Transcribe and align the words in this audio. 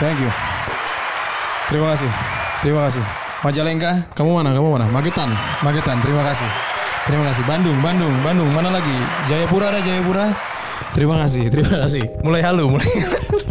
Thank 0.00 0.16
you. 0.24 0.32
Terima 1.68 1.92
kasih. 1.92 2.08
Terima 2.64 2.80
kasih. 2.88 3.04
Majalengka, 3.44 4.08
kamu 4.16 4.40
mana? 4.40 4.56
Kamu 4.56 4.68
mana? 4.72 4.88
Magetan. 4.88 5.28
Magetan. 5.60 6.00
Terima 6.00 6.24
kasih. 6.24 6.48
Terima 7.04 7.28
kasih. 7.28 7.44
Bandung, 7.44 7.76
Bandung, 7.84 8.08
Bandung. 8.24 8.48
Mana 8.48 8.72
lagi? 8.72 8.96
Jayapura 9.28 9.68
ada 9.68 9.84
Jayapura. 9.84 10.32
Terima 10.96 11.20
kasih, 11.20 11.52
terima 11.52 11.84
kasih. 11.84 12.16
Mulai 12.24 12.40
halu, 12.40 12.72
mulai. 12.72 12.88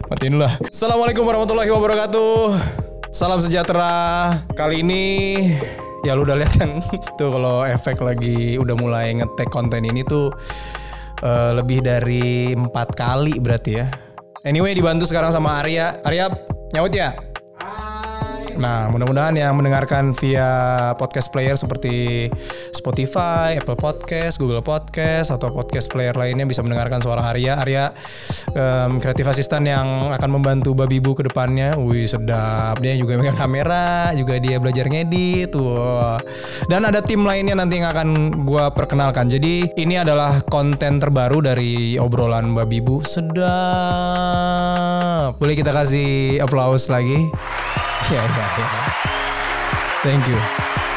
Matiin 0.09 0.41
lah. 0.41 0.57
Assalamualaikum 0.73 1.21
warahmatullahi 1.21 1.69
wabarakatuh. 1.69 2.57
Salam 3.13 3.45
sejahtera. 3.45 4.33
Kali 4.57 4.81
ini 4.81 5.05
ya 6.01 6.17
lu 6.17 6.25
udah 6.25 6.33
lihat 6.33 6.57
kan 6.57 6.81
tuh 7.21 7.29
kalau 7.29 7.61
efek 7.61 8.01
lagi 8.01 8.57
udah 8.57 8.73
mulai 8.73 9.13
ngetek 9.21 9.53
konten 9.53 9.85
ini 9.85 10.01
tuh 10.01 10.33
eh, 11.21 11.51
lebih 11.53 11.85
dari 11.85 12.57
empat 12.57 12.97
kali 12.97 13.37
berarti 13.37 13.71
ya. 13.77 14.08
Anyway 14.47 14.71
dibantu 14.71 15.03
sekarang 15.03 15.35
sama 15.35 15.59
Arya. 15.59 15.99
Arya 16.03 16.31
nyaut 16.71 16.93
ya? 16.95 17.11
Nah, 18.59 18.91
mudah-mudahan 18.91 19.39
yang 19.39 19.55
mendengarkan 19.55 20.11
via 20.19 20.51
podcast 20.99 21.31
player 21.31 21.55
seperti 21.55 22.27
Spotify, 22.75 23.55
Apple 23.55 23.79
Podcast, 23.79 24.35
Google 24.35 24.59
Podcast, 24.59 25.31
atau 25.31 25.47
podcast 25.47 25.87
player 25.87 26.11
lainnya 26.11 26.43
bisa 26.43 26.59
mendengarkan 26.59 26.99
suara 26.99 27.23
Arya. 27.31 27.55
Arya, 27.55 27.95
em, 28.51 28.99
kreatif 28.99 29.23
asisten 29.31 29.63
yang 29.63 30.11
akan 30.11 30.29
membantu 30.35 30.75
Babi 30.75 30.99
Bu 30.99 31.15
ke 31.15 31.23
depannya. 31.23 31.79
Wih, 31.79 32.03
sedap. 32.03 32.83
Dia 32.83 32.99
juga 32.99 33.15
megang 33.15 33.39
kamera, 33.39 34.11
juga 34.11 34.35
dia 34.43 34.59
belajar 34.59 34.91
ngedit. 34.91 35.55
Wah. 35.55 36.19
Dan 36.67 36.83
ada 36.83 36.99
tim 36.99 37.23
lainnya 37.23 37.55
nanti 37.55 37.79
yang 37.79 37.87
akan 37.95 38.43
gua 38.43 38.75
perkenalkan. 38.75 39.31
Jadi, 39.31 39.71
ini 39.79 39.95
adalah 39.95 40.43
konten 40.51 40.99
terbaru 40.99 41.39
dari 41.47 41.95
obrolan 41.95 42.51
Babi 42.51 42.83
Bu. 42.83 43.07
Sedap. 43.07 43.39
Boleh 45.39 45.55
kita 45.55 45.71
kasih 45.71 46.43
applause 46.43 46.91
lagi? 46.91 47.31
Ya 48.09 48.25
ya 48.25 48.45
ya. 48.57 48.67
Thank 50.01 50.25
you. 50.25 50.39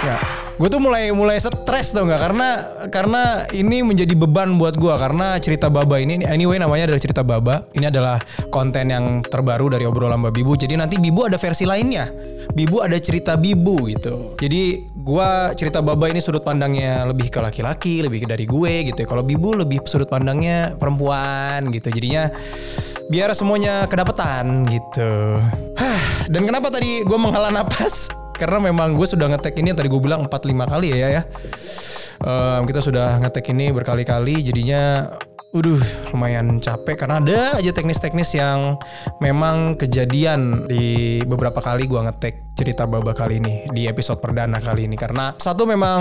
Ya. 0.00 0.16
Gue 0.56 0.68
tuh 0.68 0.80
mulai 0.80 1.12
mulai 1.12 1.36
stres 1.40 1.92
tau 1.92 2.08
nggak 2.08 2.22
karena 2.22 2.48
karena 2.92 3.22
ini 3.52 3.84
menjadi 3.84 4.14
beban 4.14 4.56
buat 4.56 4.76
gue 4.76 4.94
karena 4.94 5.34
cerita 5.40 5.72
Baba 5.72 5.98
ini 5.98 6.22
anyway 6.22 6.56
namanya 6.60 6.88
adalah 6.92 7.02
cerita 7.02 7.20
Baba. 7.20 7.68
Ini 7.76 7.92
adalah 7.92 8.16
konten 8.48 8.88
yang 8.88 9.20
terbaru 9.26 9.76
dari 9.76 9.84
obrolan 9.84 10.24
Mbak 10.24 10.32
Bibu. 10.32 10.52
Jadi 10.56 10.78
nanti 10.78 10.96
Bibu 10.96 11.28
ada 11.28 11.36
versi 11.36 11.68
lainnya. 11.68 12.08
Bibu 12.52 12.80
ada 12.80 12.94
cerita 12.96 13.36
Bibu 13.36 13.90
gitu. 13.92 14.36
Jadi 14.40 14.86
gue 14.92 15.30
cerita 15.56 15.82
Baba 15.82 16.08
ini 16.08 16.20
sudut 16.22 16.44
pandangnya 16.44 17.04
lebih 17.10 17.32
ke 17.32 17.42
laki-laki, 17.42 18.04
lebih 18.04 18.24
dari 18.24 18.44
gue 18.48 18.92
gitu. 18.92 19.02
Kalau 19.04 19.26
Bibu 19.26 19.56
lebih 19.56 19.82
sudut 19.88 20.06
pandangnya 20.06 20.76
perempuan 20.80 21.68
gitu. 21.74 21.90
Jadinya 21.90 22.30
biar 23.10 23.32
semuanya 23.34 23.86
kedapetan 23.88 24.66
gitu. 24.68 25.40
Dan 26.32 26.42
kenapa 26.46 26.70
tadi 26.70 27.02
gue 27.02 27.18
menghela 27.18 27.50
napas? 27.50 28.10
Karena 28.36 28.58
memang 28.58 28.94
gue 28.98 29.06
sudah 29.06 29.30
ngetek 29.30 29.58
ini 29.60 29.74
yang 29.74 29.78
tadi 29.78 29.88
gue 29.90 30.02
bilang 30.02 30.26
4-5 30.26 30.72
kali 30.72 30.94
ya 30.94 31.08
ya. 31.20 31.22
Em, 32.22 32.62
kita 32.66 32.78
sudah 32.78 33.18
ngetek 33.18 33.50
ini 33.50 33.74
berkali-kali 33.74 34.46
jadinya 34.46 35.10
Uduh 35.52 35.76
lumayan 36.16 36.64
capek 36.64 37.04
karena 37.04 37.20
ada 37.20 37.60
aja 37.60 37.76
teknis-teknis 37.76 38.32
yang 38.32 38.80
memang 39.20 39.76
kejadian 39.76 40.64
di 40.64 41.20
beberapa 41.28 41.60
kali 41.60 41.84
gua 41.84 42.08
ngetek 42.08 42.56
cerita 42.56 42.88
baba 42.88 43.12
kali 43.12 43.36
ini 43.36 43.68
di 43.68 43.84
episode 43.84 44.16
perdana 44.16 44.56
kali 44.64 44.88
ini 44.88 44.96
karena 44.96 45.36
satu 45.36 45.68
memang 45.68 46.00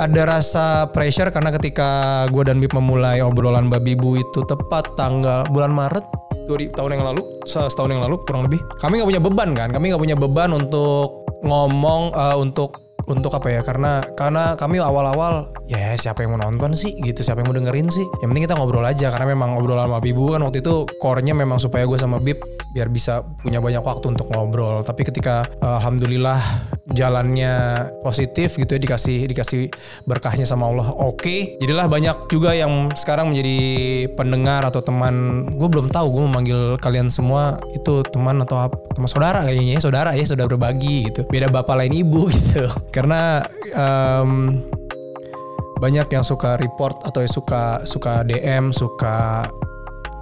ada 0.00 0.40
rasa 0.40 0.88
pressure 0.96 1.28
karena 1.28 1.52
ketika 1.52 2.24
gua 2.32 2.48
dan 2.48 2.56
Bib 2.56 2.72
memulai 2.72 3.20
obrolan 3.20 3.68
babi 3.68 4.00
bu 4.00 4.16
itu 4.16 4.40
tepat 4.48 4.96
tanggal 4.96 5.44
bulan 5.52 5.76
Maret 5.76 6.15
2000 6.46 6.78
tahun 6.78 6.90
yang 6.98 7.04
lalu 7.04 7.22
se- 7.44 7.68
setahun 7.68 7.90
yang 7.92 8.02
lalu 8.02 8.16
kurang 8.24 8.46
lebih. 8.46 8.62
Kami 8.80 8.98
nggak 9.02 9.08
punya 9.10 9.22
beban 9.22 9.50
kan? 9.52 9.68
Kami 9.74 9.92
nggak 9.92 10.02
punya 10.02 10.16
beban 10.16 10.50
untuk 10.54 11.26
ngomong 11.44 12.14
eh, 12.14 12.36
untuk 12.38 12.86
untuk 13.06 13.30
apa 13.38 13.48
ya? 13.50 13.60
Karena 13.62 14.02
karena 14.18 14.58
kami 14.58 14.82
awal-awal 14.82 15.50
ya 15.70 15.94
siapa 15.94 16.26
yang 16.26 16.34
mau 16.34 16.40
nonton 16.42 16.74
sih? 16.74 16.94
Gitu 16.98 17.22
siapa 17.22 17.42
yang 17.42 17.50
mau 17.50 17.56
dengerin 17.56 17.86
sih? 17.90 18.06
Yang 18.22 18.28
penting 18.34 18.44
kita 18.50 18.54
ngobrol 18.58 18.86
aja 18.86 19.10
karena 19.14 19.26
memang 19.30 19.54
obrolan 19.58 19.86
sama 19.86 20.02
Bibu 20.02 20.34
kan 20.34 20.42
waktu 20.42 20.62
itu 20.62 20.86
core-nya 20.98 21.34
memang 21.34 21.62
supaya 21.62 21.86
gue 21.86 21.98
sama 21.98 22.18
Bib 22.18 22.42
biar 22.74 22.90
bisa 22.90 23.22
punya 23.42 23.62
banyak 23.62 23.82
waktu 23.82 24.14
untuk 24.14 24.26
ngobrol. 24.34 24.82
Tapi 24.82 25.06
ketika 25.06 25.46
eh, 25.46 25.74
alhamdulillah 25.78 26.38
jalannya 26.94 27.86
positif 28.06 28.54
gitu 28.54 28.78
ya 28.78 28.80
dikasih 28.80 29.26
dikasih 29.26 29.62
berkahnya 30.06 30.46
sama 30.46 30.70
Allah 30.70 30.94
oke. 30.94 31.58
Jadilah 31.58 31.90
banyak 31.90 32.30
juga 32.30 32.54
yang 32.54 32.94
sekarang 32.94 33.34
menjadi 33.34 33.58
pendengar 34.14 34.62
atau 34.62 34.78
teman. 34.78 35.46
Gue 35.50 35.66
belum 35.66 35.90
tahu 35.90 36.06
gue 36.14 36.22
memanggil 36.30 36.60
kalian 36.78 37.10
semua 37.10 37.58
itu 37.74 38.06
teman 38.14 38.38
atau 38.46 38.70
apa 38.70 38.76
teman 38.94 39.10
saudara 39.10 39.42
kayaknya 39.42 39.78
ya 39.78 39.80
saudara 39.82 40.10
ya 40.14 40.22
saudara 40.22 40.46
berbagi 40.46 41.10
gitu. 41.10 41.26
Beda 41.26 41.50
bapak 41.50 41.74
lain 41.74 41.94
ibu 42.06 42.30
gitu. 42.34 42.70
Karena 42.94 43.42
em, 43.74 44.62
banyak 45.82 46.06
yang 46.06 46.22
suka 46.22 46.54
report 46.56 47.02
atau 47.02 47.20
yang 47.20 47.32
suka 47.34 47.62
suka 47.82 48.22
DM 48.22 48.70
suka 48.70 49.44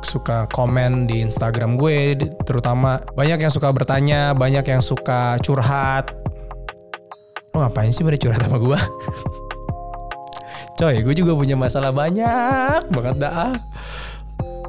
suka 0.04 0.44
komen 0.53 1.08
di 1.08 1.20
Instagram 1.20 1.76
gue 1.76 2.16
terutama. 2.48 3.00
Banyak 3.12 3.44
yang 3.44 3.53
suka 3.53 3.69
bertanya 3.69 4.32
banyak 4.32 4.64
yang 4.64 4.80
suka 4.80 5.36
curhat 5.44 6.23
lo 7.54 7.62
ngapain 7.62 7.94
sih 7.94 8.03
pada 8.03 8.19
curhat 8.19 8.42
sama 8.42 8.59
gue 8.59 8.78
coy 10.75 11.06
gue 11.06 11.15
juga 11.15 11.38
punya 11.38 11.54
masalah 11.54 11.94
banyak 11.94 12.91
banget 12.91 13.16
dah. 13.22 13.54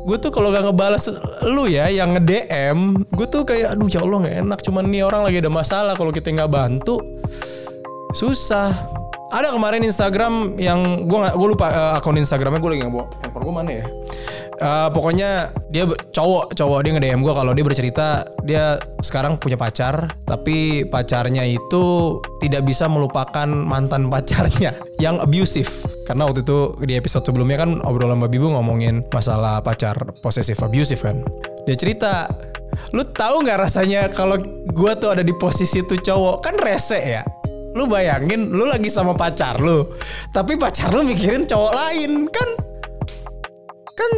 Gue 0.05 0.21
tuh 0.21 0.29
kalau 0.29 0.53
gak 0.53 0.69
ngebales 0.69 1.09
lu 1.49 1.65
ya 1.65 1.89
yang 1.89 2.13
nge 2.13 2.29
DM 2.29 3.09
gue 3.09 3.25
tuh 3.25 3.41
kayak 3.41 3.73
aduh 3.73 3.89
ya 3.89 4.05
Allah 4.05 4.21
nggak 4.21 4.37
enak. 4.45 4.59
Cuman 4.61 4.85
nih 4.93 5.01
orang 5.01 5.25
lagi 5.25 5.41
ada 5.41 5.49
masalah 5.49 5.97
kalau 5.97 6.13
kita 6.13 6.29
nggak 6.29 6.53
bantu 6.53 7.01
susah 8.13 8.69
ada 9.33 9.49
kemarin 9.49 9.81
Instagram 9.81 10.53
yang 10.61 11.09
gue 11.09 11.19
gue 11.33 11.47
lupa 11.49 11.67
eh, 11.73 11.97
akun 11.97 12.17
Instagramnya 12.17 12.61
gue 12.61 12.71
lagi 12.77 12.81
nggak 12.85 12.93
bawa 12.93 13.05
handphone 13.25 13.43
gue 13.43 13.55
mana 13.55 13.71
ya? 13.73 13.85
Eh, 14.55 14.89
pokoknya 14.93 15.29
dia 15.73 15.83
cowok 15.89 16.53
cowok 16.53 16.79
dia 16.85 16.91
nge 16.93 17.01
DM 17.01 17.21
gue 17.25 17.33
kalau 17.33 17.51
dia 17.57 17.65
bercerita 17.65 18.07
dia 18.45 18.77
sekarang 19.01 19.41
punya 19.41 19.57
pacar 19.57 20.13
tapi 20.29 20.85
pacarnya 20.85 21.41
itu 21.41 22.17
tidak 22.37 22.69
bisa 22.69 22.85
melupakan 22.85 23.49
mantan 23.49 24.13
pacarnya 24.13 24.77
yang 25.03 25.17
abusive. 25.17 25.89
Karena 26.05 26.29
waktu 26.29 26.45
itu 26.45 26.77
di 26.85 26.93
episode 26.93 27.25
sebelumnya 27.25 27.65
kan 27.65 27.81
obrolan 27.81 28.21
Mbak 28.21 28.29
Bibu 28.29 28.53
ngomongin 28.53 29.09
masalah 29.09 29.57
pacar 29.65 29.97
posesif 30.21 30.61
abusive 30.61 31.01
kan. 31.01 31.25
Dia 31.65 31.73
cerita 31.73 32.29
lu 32.93 33.01
tahu 33.07 33.41
nggak 33.41 33.57
rasanya 33.57 34.11
kalau 34.13 34.37
gue 34.69 34.91
tuh 35.01 35.09
ada 35.17 35.25
di 35.25 35.33
posisi 35.33 35.81
tuh 35.81 35.97
cowok? 35.97 36.45
Kan 36.45 36.55
rese 36.61 37.01
ya 37.01 37.25
lu 37.75 37.91
bayangin 37.91 38.49
lu 38.49 38.65
lagi 38.65 38.87
sama 38.87 39.13
pacar 39.13 39.59
lu 39.59 39.83
tapi 40.31 40.55
pacar 40.55 40.95
lu 40.95 41.03
mikirin 41.03 41.43
cowok 41.43 41.73
lain 41.75 42.31
kan? 42.31 42.49
Kan 43.95 44.11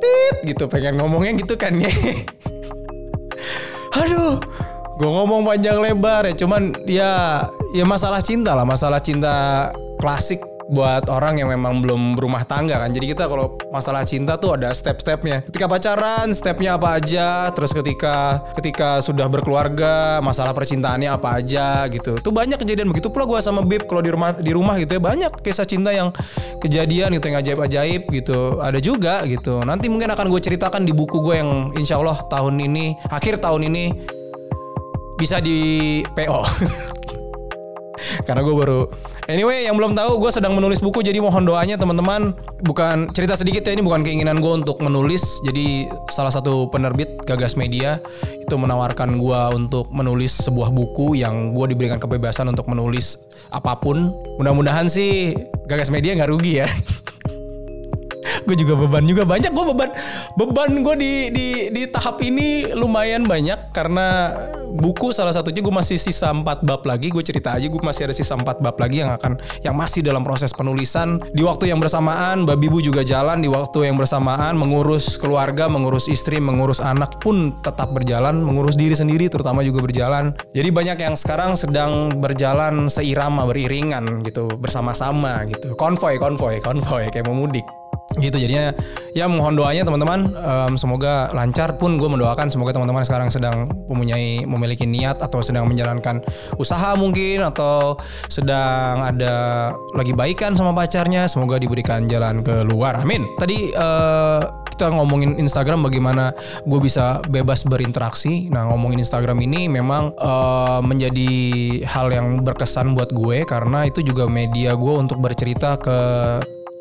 tit 0.00 0.36
gitu 0.48 0.64
pengen 0.68 0.96
ngomongnya 0.96 1.36
gitu 1.36 1.60
kan 1.60 1.76
ya. 1.76 1.88
Aduh 4.00 4.40
gue 4.98 5.06
ngomong 5.06 5.46
panjang 5.46 5.78
lebar 5.78 6.26
ya 6.26 6.34
cuman 6.34 6.74
ya 6.82 7.46
ya 7.70 7.84
masalah 7.86 8.18
cinta 8.18 8.58
lah 8.58 8.66
masalah 8.66 8.98
cinta 8.98 9.70
klasik 10.02 10.42
buat 10.68 11.08
orang 11.08 11.40
yang 11.40 11.48
memang 11.48 11.80
belum 11.80 12.14
berumah 12.14 12.44
tangga 12.44 12.76
kan. 12.76 12.92
Jadi 12.92 13.16
kita 13.16 13.24
kalau 13.24 13.56
masalah 13.72 14.04
cinta 14.04 14.36
tuh 14.36 14.60
ada 14.60 14.68
step-stepnya. 14.76 15.40
Ketika 15.48 15.64
pacaran 15.64 16.28
stepnya 16.36 16.76
apa 16.76 17.00
aja 17.00 17.48
terus 17.56 17.72
ketika 17.72 18.44
ketika 18.60 19.00
sudah 19.00 19.26
berkeluarga 19.32 20.20
masalah 20.20 20.52
percintaannya 20.52 21.08
apa 21.08 21.40
aja 21.40 21.88
gitu. 21.88 22.20
Tuh 22.20 22.32
banyak 22.32 22.60
kejadian. 22.60 22.92
Begitu 22.92 23.08
pula 23.08 23.24
gue 23.24 23.40
sama 23.40 23.64
Bib 23.64 23.88
kalau 23.88 24.04
di 24.04 24.12
rumah 24.12 24.36
di 24.36 24.52
rumah 24.52 24.76
gitu 24.76 25.00
ya 25.00 25.02
banyak 25.02 25.32
kisah 25.40 25.64
cinta 25.64 25.88
yang 25.88 26.12
kejadian 26.60 27.16
gitu 27.16 27.24
yang 27.32 27.38
ajaib-ajaib 27.40 28.02
gitu. 28.12 28.60
Ada 28.60 28.78
juga 28.84 29.24
gitu. 29.24 29.64
Nanti 29.64 29.88
mungkin 29.88 30.12
akan 30.12 30.28
gue 30.28 30.40
ceritakan 30.44 30.84
di 30.84 30.92
buku 30.92 31.24
gue 31.24 31.40
yang 31.40 31.72
insya 31.80 31.96
Allah 31.96 32.20
tahun 32.28 32.60
ini 32.60 32.92
akhir 33.08 33.40
tahun 33.40 33.72
ini 33.72 33.84
bisa 35.16 35.40
di 35.42 35.98
PO 36.14 36.46
karena 38.24 38.40
gue 38.44 38.54
baru 38.54 38.80
anyway 39.26 39.66
yang 39.66 39.76
belum 39.76 39.94
tahu 39.94 40.22
gue 40.22 40.30
sedang 40.32 40.54
menulis 40.54 40.80
buku 40.80 41.02
jadi 41.04 41.18
mohon 41.18 41.44
doanya 41.44 41.76
teman-teman. 41.76 42.34
Bukan 42.62 43.14
cerita 43.14 43.38
sedikit 43.38 43.62
ya 43.64 43.72
ini 43.74 43.82
bukan 43.82 44.02
keinginan 44.02 44.42
gue 44.42 44.52
untuk 44.64 44.82
menulis. 44.82 45.40
Jadi 45.46 45.86
salah 46.10 46.32
satu 46.34 46.66
penerbit 46.70 47.22
Gagas 47.26 47.54
Media 47.54 48.02
itu 48.38 48.54
menawarkan 48.54 49.18
gue 49.18 49.40
untuk 49.54 49.90
menulis 49.94 50.34
sebuah 50.42 50.70
buku 50.74 51.18
yang 51.18 51.54
gue 51.54 51.66
diberikan 51.70 51.98
kebebasan 52.02 52.50
untuk 52.50 52.66
menulis 52.66 53.18
apa 53.50 53.78
pun. 53.78 54.14
Mudah-mudahan 54.38 54.90
sih 54.90 55.34
Gagas 55.68 55.92
Media 55.92 56.14
nggak 56.18 56.30
rugi 56.30 56.64
ya 56.64 56.68
gue 58.46 58.56
juga 58.56 58.74
beban 58.76 59.04
juga 59.04 59.22
banyak. 59.24 59.50
Gue 59.52 59.66
beban 59.74 59.90
beban 60.34 60.70
gue 60.82 60.94
di 60.98 61.12
di 61.32 61.46
di 61.72 61.82
tahap 61.88 62.20
ini 62.24 62.70
lumayan 62.72 63.24
banyak 63.24 63.72
karena 63.72 64.32
buku 64.78 65.10
salah 65.10 65.32
satunya 65.32 65.64
gue 65.64 65.74
masih 65.74 65.96
sisa 65.96 66.30
4 66.30 66.64
bab 66.64 66.82
lagi. 66.84 67.08
Gue 67.10 67.24
cerita 67.24 67.56
aja 67.56 67.66
gue 67.66 67.82
masih 67.82 68.08
ada 68.08 68.14
sisa 68.14 68.36
4 68.36 68.60
bab 68.60 68.76
lagi 68.76 69.02
yang 69.02 69.10
akan 69.14 69.40
yang 69.64 69.74
masih 69.74 70.04
dalam 70.04 70.22
proses 70.22 70.52
penulisan. 70.52 71.20
Di 71.32 71.42
waktu 71.42 71.72
yang 71.72 71.80
bersamaan 71.80 72.44
babi 72.44 72.68
bu 72.68 72.84
juga 72.84 73.02
jalan. 73.02 73.40
Di 73.40 73.48
waktu 73.48 73.88
yang 73.88 73.96
bersamaan 73.96 74.54
mengurus 74.54 75.16
keluarga 75.16 75.66
mengurus 75.66 76.06
istri 76.06 76.38
mengurus 76.38 76.78
anak 76.78 77.18
pun 77.20 77.54
tetap 77.64 77.92
berjalan. 77.92 78.38
Mengurus 78.40 78.76
diri 78.76 78.94
sendiri 78.94 79.26
terutama 79.32 79.64
juga 79.64 79.82
berjalan. 79.82 80.36
Jadi 80.52 80.68
banyak 80.70 80.98
yang 81.00 81.14
sekarang 81.16 81.56
sedang 81.58 82.12
berjalan 82.20 82.86
seirama 82.90 83.48
beriringan 83.48 84.22
gitu 84.22 84.48
bersama-sama 84.58 85.44
gitu. 85.48 85.74
Konvoy 85.78 86.20
konvoy 86.20 86.60
konvoy 86.60 87.08
kayak 87.10 87.26
mau 87.26 87.36
mudik 87.36 87.77
gitu 88.20 88.36
jadinya 88.38 88.74
ya 89.16 89.26
mohon 89.26 89.56
doanya 89.58 89.82
teman-teman 89.82 90.30
um, 90.36 90.72
semoga 90.78 91.30
lancar 91.32 91.74
pun 91.80 91.96
gue 91.96 92.06
mendoakan 92.06 92.52
semoga 92.52 92.76
teman-teman 92.76 93.02
sekarang 93.02 93.28
sedang 93.32 93.70
mempunyai 93.88 94.44
memiliki 94.44 94.84
niat 94.84 95.18
atau 95.22 95.40
sedang 95.40 95.66
menjalankan 95.66 96.22
usaha 96.60 96.94
mungkin 96.94 97.42
atau 97.42 97.96
sedang 98.28 99.02
ada 99.02 99.34
lagi 99.96 100.12
baikan 100.12 100.54
sama 100.54 100.70
pacarnya 100.76 101.26
semoga 101.26 101.58
diberikan 101.58 102.06
jalan 102.06 102.42
keluar. 102.42 103.00
Amin. 103.00 103.26
Tadi 103.38 103.74
uh, 103.74 104.42
kita 104.78 104.94
ngomongin 104.94 105.34
Instagram 105.42 105.82
bagaimana 105.82 106.30
gue 106.62 106.78
bisa 106.78 107.18
bebas 107.26 107.66
berinteraksi. 107.66 108.46
Nah 108.46 108.70
ngomongin 108.70 109.02
Instagram 109.02 109.42
ini 109.42 109.66
memang 109.66 110.14
uh, 110.14 110.78
menjadi 110.78 111.32
hal 111.82 112.14
yang 112.14 112.46
berkesan 112.46 112.94
buat 112.94 113.10
gue 113.10 113.42
karena 113.42 113.90
itu 113.90 114.06
juga 114.06 114.30
media 114.30 114.78
gue 114.78 114.94
untuk 114.94 115.18
bercerita 115.18 115.74
ke 115.82 115.98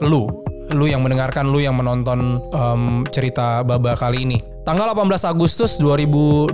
lu 0.05 0.29
lu 0.75 0.89
yang 0.89 0.99
mendengarkan, 1.03 1.47
lu 1.47 1.63
yang 1.63 1.77
menonton 1.79 2.43
um, 2.51 3.07
cerita 3.07 3.63
Baba 3.63 3.95
kali 3.95 4.27
ini. 4.27 4.37
Tanggal 4.67 4.91
18 4.91 5.31
Agustus 5.31 5.79
2020, 5.79 6.51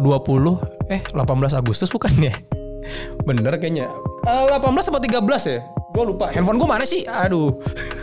eh 0.94 1.02
18 1.02 1.60
Agustus 1.60 1.90
bukan 1.90 2.14
ya? 2.22 2.34
Bener 3.28 3.58
kayaknya. 3.58 3.90
Uh, 4.28 4.46
18 4.54 4.70
atau 4.94 5.02
13 5.02 5.50
ya? 5.50 5.60
Gue 5.94 6.04
lupa. 6.14 6.30
Handphone 6.30 6.62
gue 6.62 6.70
mana 6.70 6.86
sih? 6.86 7.06
Aduh. 7.10 7.58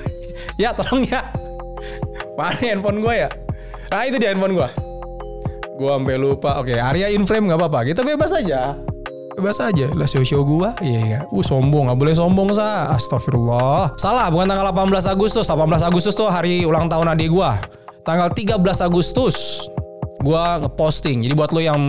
ya 0.62 0.74
tolong 0.74 1.06
ya. 1.06 1.30
Mana 2.34 2.58
handphone 2.58 2.98
gue 2.98 3.14
ya? 3.14 3.28
Nah 3.90 4.02
itu 4.06 4.18
dia 4.18 4.34
handphone 4.34 4.58
gue. 4.58 4.68
Gue 5.78 5.90
sampai 5.94 6.18
lupa. 6.18 6.58
Oke, 6.58 6.74
Arya 6.74 7.08
in 7.14 7.22
frame 7.22 7.46
nggak 7.46 7.60
apa-apa. 7.62 7.86
Kita 7.86 8.02
bebas 8.02 8.34
aja 8.34 8.89
bebas 9.36 9.62
aja 9.62 9.90
lah 9.94 10.08
show 10.08 10.24
show 10.26 10.42
gua. 10.42 10.74
Iya 10.82 11.00
iya. 11.06 11.20
Uh 11.30 11.44
sombong. 11.44 11.90
Nggak 11.90 11.98
boleh 11.98 12.14
sombong 12.16 12.50
sa. 12.54 12.90
Astagfirullah. 12.94 13.94
Salah 14.00 14.28
bukan 14.32 14.50
tanggal 14.50 14.70
18 14.74 15.06
Agustus. 15.10 15.46
18 15.46 15.88
Agustus 15.88 16.14
tuh 16.16 16.28
hari 16.28 16.66
ulang 16.66 16.90
tahun 16.90 17.14
adik 17.14 17.30
gua. 17.30 17.58
Tanggal 18.02 18.32
13 18.32 18.58
Agustus 18.82 19.66
gua 20.20 20.60
ngeposting. 20.60 21.24
Jadi 21.24 21.34
buat 21.36 21.50
lo 21.54 21.60
yang 21.62 21.80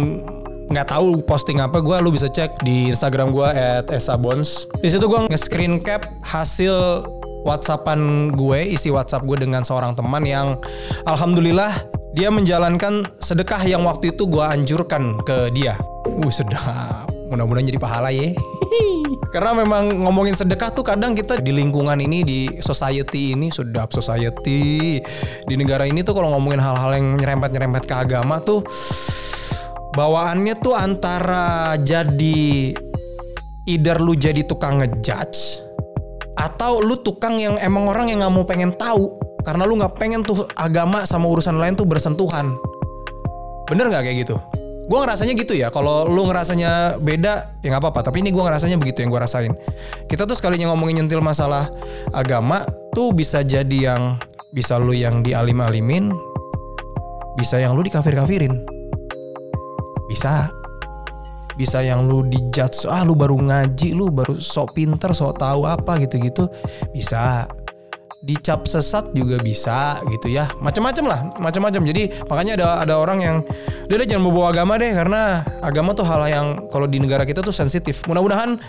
nggak 0.72 0.88
tahu 0.88 1.20
posting 1.28 1.60
apa 1.60 1.84
gua 1.84 2.00
lu 2.00 2.16
bisa 2.16 2.32
cek 2.32 2.64
di 2.64 2.92
Instagram 2.94 3.36
gua 3.36 3.52
at 3.52 3.92
esabons. 3.92 4.70
Di 4.80 4.88
situ 4.88 5.04
gua 5.10 5.28
nge-screen 5.28 5.84
cap 5.84 6.08
hasil 6.24 7.04
WhatsAppan 7.42 8.32
gue 8.38 8.60
isi 8.70 8.94
WhatsApp 8.94 9.26
gue 9.26 9.34
dengan 9.34 9.66
seorang 9.66 9.98
teman 9.98 10.22
yang 10.22 10.62
alhamdulillah 11.10 11.74
dia 12.14 12.30
menjalankan 12.30 13.08
sedekah 13.18 13.66
yang 13.66 13.82
waktu 13.82 14.14
itu 14.14 14.30
gue 14.30 14.46
anjurkan 14.46 15.18
ke 15.26 15.50
dia. 15.50 15.74
Uh 16.06 16.30
sedap 16.30 17.11
mudah-mudahan 17.32 17.66
jadi 17.72 17.80
pahala 17.80 18.12
ya. 18.12 18.36
Karena 19.32 19.56
memang 19.56 20.04
ngomongin 20.04 20.36
sedekah 20.36 20.76
tuh 20.76 20.84
kadang 20.84 21.16
kita 21.16 21.40
di 21.40 21.56
lingkungan 21.56 21.96
ini 22.04 22.28
di 22.28 22.40
society 22.60 23.32
ini 23.32 23.48
sudah 23.48 23.88
society 23.88 25.00
di 25.48 25.56
negara 25.56 25.88
ini 25.88 26.04
tuh 26.04 26.12
kalau 26.12 26.36
ngomongin 26.36 26.60
hal-hal 26.60 26.92
yang 26.92 27.16
nyerempet-nyerempet 27.16 27.88
ke 27.88 27.96
agama 27.96 28.44
tuh 28.44 28.60
bawaannya 29.96 30.60
tuh 30.60 30.76
antara 30.76 31.80
jadi 31.80 32.76
either 33.72 33.98
lu 34.04 34.20
jadi 34.20 34.44
tukang 34.44 34.84
ngejudge 34.84 35.64
atau 36.36 36.84
lu 36.84 37.00
tukang 37.00 37.40
yang 37.40 37.56
emang 37.64 37.88
orang 37.88 38.12
yang 38.12 38.24
nggak 38.24 38.34
mau 38.36 38.44
pengen 38.44 38.76
tahu 38.76 39.16
karena 39.48 39.64
lu 39.64 39.80
nggak 39.80 39.96
pengen 39.96 40.28
tuh 40.28 40.44
agama 40.60 41.08
sama 41.08 41.32
urusan 41.32 41.56
lain 41.56 41.74
tuh 41.74 41.88
bersentuhan. 41.88 42.56
Bener 43.72 43.88
nggak 43.88 44.04
kayak 44.04 44.18
gitu? 44.28 44.36
Gue 44.92 45.00
ngerasanya 45.00 45.34
gitu 45.40 45.56
ya. 45.56 45.72
Kalau 45.72 46.04
lu 46.04 46.28
ngerasanya 46.28 47.00
beda 47.00 47.64
ya 47.64 47.68
nggak 47.72 47.80
apa-apa. 47.80 48.12
Tapi 48.12 48.28
ini 48.28 48.36
gue 48.36 48.44
ngerasanya 48.44 48.76
begitu 48.76 49.08
yang 49.08 49.16
gue 49.16 49.22
rasain. 49.24 49.56
Kita 50.12 50.28
tuh 50.28 50.36
sekalinya 50.36 50.76
ngomongin 50.76 51.00
nyentil 51.00 51.24
masalah 51.24 51.72
agama 52.12 52.68
tuh 52.92 53.16
bisa 53.16 53.40
jadi 53.40 53.96
yang 53.96 54.20
bisa 54.52 54.76
lu 54.76 54.92
yang 54.92 55.24
dialim-alimin 55.24 56.12
bisa 57.40 57.64
yang 57.64 57.72
lu 57.72 57.88
dikafir-kafirin. 57.88 58.60
Bisa. 60.12 60.52
Bisa 61.56 61.80
yang 61.84 62.04
lu 62.08 62.28
dijudge 62.28 62.88
ah 62.92 63.08
lu 63.08 63.16
baru 63.16 63.40
ngaji 63.40 63.96
lu 63.96 64.12
baru 64.12 64.40
sok 64.40 64.76
pinter 64.76 65.16
sok 65.16 65.40
tahu 65.40 65.64
apa 65.64 66.04
gitu-gitu. 66.04 66.52
Bisa 66.92 67.48
dicap 68.22 68.70
sesat 68.70 69.10
juga 69.18 69.42
bisa 69.42 69.98
gitu 70.14 70.30
ya. 70.30 70.46
Macam-macam 70.62 71.06
lah 71.10 71.20
macam-macam 71.42 71.82
jadi 71.90 72.04
makanya 72.30 72.54
ada 72.62 72.68
ada 72.86 72.94
orang 73.02 73.20
yang 73.20 73.38
udah 73.90 74.06
jangan 74.06 74.30
bawa 74.30 74.54
agama 74.54 74.78
deh 74.78 74.94
karena 74.94 75.42
agama 75.60 75.98
tuh 75.98 76.06
hal 76.06 76.22
yang 76.30 76.48
kalau 76.70 76.86
di 76.86 77.02
negara 77.02 77.26
kita 77.26 77.42
tuh 77.42 77.54
sensitif. 77.54 78.06
Mudah-mudahan 78.06 78.62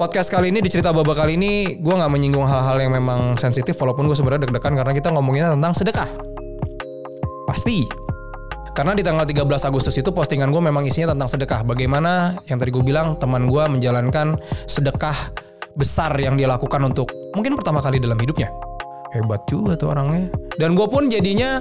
podcast 0.00 0.32
kali 0.32 0.48
ini 0.48 0.64
di 0.64 0.72
cerita 0.72 0.96
babak 0.96 1.20
kali 1.20 1.36
ini 1.36 1.76
gue 1.76 1.94
nggak 1.94 2.08
menyinggung 2.08 2.48
hal-hal 2.48 2.80
yang 2.80 2.96
memang 2.96 3.36
sensitif 3.36 3.76
walaupun 3.76 4.08
gue 4.08 4.16
sebenarnya 4.16 4.48
deg-degan 4.48 4.72
karena 4.72 4.92
kita 4.96 5.12
ngomongin 5.12 5.60
tentang 5.60 5.76
sedekah. 5.76 6.08
Pasti. 7.44 7.84
Karena 8.70 8.96
di 8.96 9.02
tanggal 9.04 9.26
13 9.26 9.44
Agustus 9.68 9.92
itu 9.98 10.08
postingan 10.14 10.48
gue 10.48 10.62
memang 10.62 10.86
isinya 10.88 11.12
tentang 11.12 11.28
sedekah. 11.28 11.60
Bagaimana 11.66 12.38
yang 12.48 12.56
tadi 12.56 12.72
gue 12.72 12.80
bilang 12.80 13.18
teman 13.20 13.44
gue 13.44 13.60
menjalankan 13.66 14.40
sedekah 14.64 15.12
besar 15.74 16.14
yang 16.18 16.34
dia 16.34 16.50
lakukan 16.50 16.80
untuk 16.82 17.10
mungkin 17.34 17.54
pertama 17.54 17.82
kali 17.82 18.02
dalam 18.02 18.18
hidupnya. 18.18 18.50
Hebat 19.10 19.42
juga 19.50 19.74
tuh 19.74 19.90
orangnya. 19.90 20.30
Dan 20.54 20.78
gue 20.78 20.86
pun 20.86 21.10
jadinya 21.10 21.58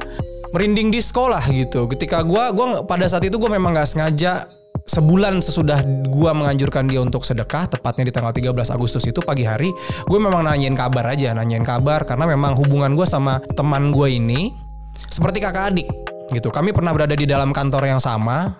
merinding 0.53 0.93
di 0.93 1.01
sekolah 1.01 1.41
gitu. 1.49 1.89
Ketika 1.89 2.21
gue 2.21 2.43
gua 2.53 2.85
pada 2.85 3.09
saat 3.09 3.25
itu 3.25 3.41
gue 3.41 3.49
memang 3.49 3.73
nggak 3.73 3.89
sengaja 3.89 4.45
sebulan 4.85 5.41
sesudah 5.41 5.85
gue 6.09 6.31
menganjurkan 6.33 6.89
dia 6.89 7.01
untuk 7.01 7.21
sedekah 7.21 7.69
tepatnya 7.69 8.09
di 8.09 8.13
tanggal 8.13 8.33
13 8.33 8.53
Agustus 8.73 9.05
itu 9.05 9.21
pagi 9.21 9.45
hari 9.45 9.69
gue 10.09 10.19
memang 10.19 10.41
nanyain 10.41 10.73
kabar 10.73 11.05
aja 11.09 11.33
nanyain 11.33 11.65
kabar. 11.65 12.05
Karena 12.05 12.29
memang 12.29 12.53
hubungan 12.57 12.93
gue 12.93 13.05
sama 13.09 13.41
teman 13.57 13.89
gue 13.89 14.07
ini 14.13 14.53
seperti 15.09 15.41
kakak 15.41 15.73
adik 15.73 15.87
gitu. 16.29 16.53
Kami 16.53 16.69
pernah 16.69 16.93
berada 16.93 17.17
di 17.17 17.25
dalam 17.25 17.49
kantor 17.49 17.89
yang 17.89 18.01
sama 18.01 18.53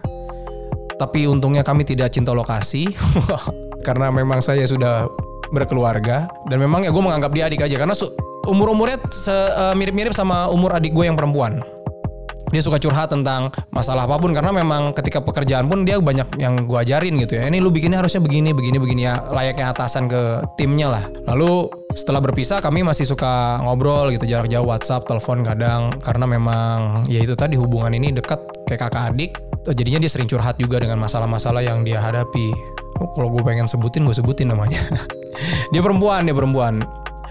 tapi 1.00 1.24
untungnya 1.32 1.64
kami 1.64 1.88
tidak 1.88 2.12
cinta 2.12 2.36
lokasi. 2.36 2.92
Karena 3.88 4.12
memang 4.12 4.44
saya 4.44 4.68
sudah 4.68 5.08
berkeluarga. 5.52 6.30
Dan 6.48 6.62
memang 6.62 6.86
ya 6.86 6.92
gue 6.94 7.04
menganggap 7.04 7.32
dia 7.34 7.50
adik 7.50 7.66
aja. 7.66 7.76
Karena 7.78 7.96
umur 8.50 8.74
umurnya 8.74 8.98
uh, 9.02 9.76
mirip 9.76 9.94
mirip 9.94 10.14
sama 10.16 10.48
umur 10.50 10.78
adik 10.78 10.94
gue 10.94 11.06
yang 11.06 11.18
perempuan. 11.18 11.62
Dia 12.50 12.66
suka 12.66 12.82
curhat 12.82 13.14
tentang 13.14 13.54
masalah 13.70 14.10
apa 14.10 14.18
pun. 14.18 14.34
Karena 14.34 14.50
memang 14.50 14.94
ketika 14.98 15.22
pekerjaan 15.22 15.70
pun 15.70 15.86
dia 15.86 16.02
banyak 16.02 16.42
yang 16.42 16.66
gue 16.66 16.78
ajarin 16.82 17.14
gitu 17.22 17.38
ya. 17.38 17.46
Ini 17.46 17.62
lu 17.62 17.70
bikinnya 17.70 18.02
harusnya 18.02 18.22
begini 18.26 18.58
begini 18.58 18.78
begini 18.82 19.02
ya. 19.06 19.22
Layaknya 19.30 19.70
atasan 19.74 20.10
ke 20.10 20.42
timnya 20.58 20.90
lah. 20.90 21.04
Lalu 21.30 21.70
setelah 21.94 22.22
berpisah 22.22 22.58
kami 22.58 22.82
masih 22.82 23.06
suka 23.06 23.62
ngobrol 23.62 24.10
gitu. 24.10 24.26
Jarak 24.26 24.50
jauh 24.50 24.66
WhatsApp 24.66 25.06
telepon 25.06 25.46
kadang. 25.46 25.94
Karena 26.02 26.26
memang 26.26 27.06
ya 27.06 27.22
itu 27.22 27.38
tadi 27.38 27.54
hubungan 27.54 27.94
ini 27.94 28.10
dekat 28.10 28.42
kayak 28.66 28.90
kakak 28.90 29.14
adik. 29.14 29.32
Jadinya 29.70 30.02
dia 30.02 30.10
sering 30.10 30.26
curhat 30.26 30.58
juga 30.58 30.82
dengan 30.82 30.98
masalah-masalah 30.98 31.62
yang 31.62 31.86
dia 31.86 32.02
hadapi. 32.02 32.50
Oh, 32.98 33.14
kalau 33.14 33.30
gue 33.30 33.46
pengen 33.46 33.70
sebutin 33.70 34.04
gue 34.04 34.16
sebutin 34.18 34.50
namanya 34.52 34.82
dia 35.72 35.82
perempuan, 35.84 36.26
dia 36.28 36.36
perempuan. 36.36 36.82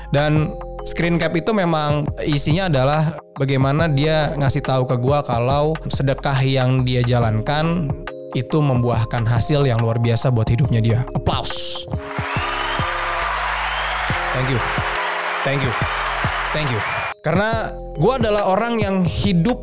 Dan 0.09 0.57
screen 0.89 1.21
cap 1.21 1.37
itu 1.37 1.53
memang 1.53 2.09
isinya 2.25 2.73
adalah 2.73 3.21
bagaimana 3.37 3.93
dia 3.93 4.33
ngasih 4.37 4.65
tahu 4.65 4.89
ke 4.89 4.97
gua 4.97 5.21
kalau 5.21 5.77
sedekah 5.93 6.41
yang 6.41 6.81
dia 6.85 7.05
jalankan 7.05 7.93
itu 8.37 8.61
membuahkan 8.61 9.25
hasil 9.25 9.65
yang 9.65 9.81
luar 9.81 10.01
biasa 10.01 10.29
buat 10.33 10.49
hidupnya 10.49 10.81
dia. 10.81 11.01
Applause. 11.17 11.85
Thank 14.37 14.49
you. 14.53 14.61
Thank 15.45 15.61
you. 15.65 15.73
Thank 16.57 16.69
you. 16.73 16.81
Karena 17.21 17.73
gua 18.01 18.17
adalah 18.17 18.49
orang 18.49 18.81
yang 18.81 18.97
hidup 19.05 19.61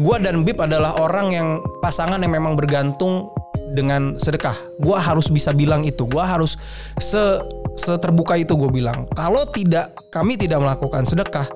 gua 0.00 0.18
dan 0.18 0.42
Bib 0.42 0.58
adalah 0.58 0.98
orang 0.98 1.30
yang 1.30 1.48
pasangan 1.78 2.18
yang 2.18 2.34
memang 2.34 2.58
bergantung 2.58 3.30
dengan 3.74 4.16
sedekah. 4.16 4.54
Gue 4.78 4.94
harus 4.94 5.28
bisa 5.28 5.50
bilang 5.50 5.82
itu. 5.82 6.06
Gue 6.06 6.22
harus 6.22 6.54
se 7.02 7.42
seterbuka 7.74 8.38
itu 8.38 8.54
gue 8.54 8.70
bilang. 8.70 9.10
Kalau 9.18 9.42
tidak 9.50 9.92
kami 10.14 10.38
tidak 10.38 10.62
melakukan 10.62 11.02
sedekah, 11.04 11.50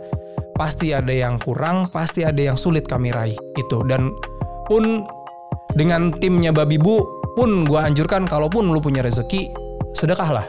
pasti 0.59 0.91
ada 0.91 1.15
yang 1.15 1.39
kurang, 1.39 1.89
pasti 1.95 2.27
ada 2.27 2.43
yang 2.43 2.59
sulit 2.59 2.85
kami 2.91 3.15
raih 3.15 3.39
itu. 3.55 3.79
Dan 3.87 4.11
pun 4.67 5.07
dengan 5.79 6.11
timnya 6.19 6.51
babi 6.51 6.77
bu 6.77 7.01
pun 7.39 7.63
gue 7.63 7.79
anjurkan 7.79 8.27
kalaupun 8.27 8.75
lu 8.75 8.83
punya 8.83 9.07
rezeki 9.07 9.47
sedekahlah 9.95 10.45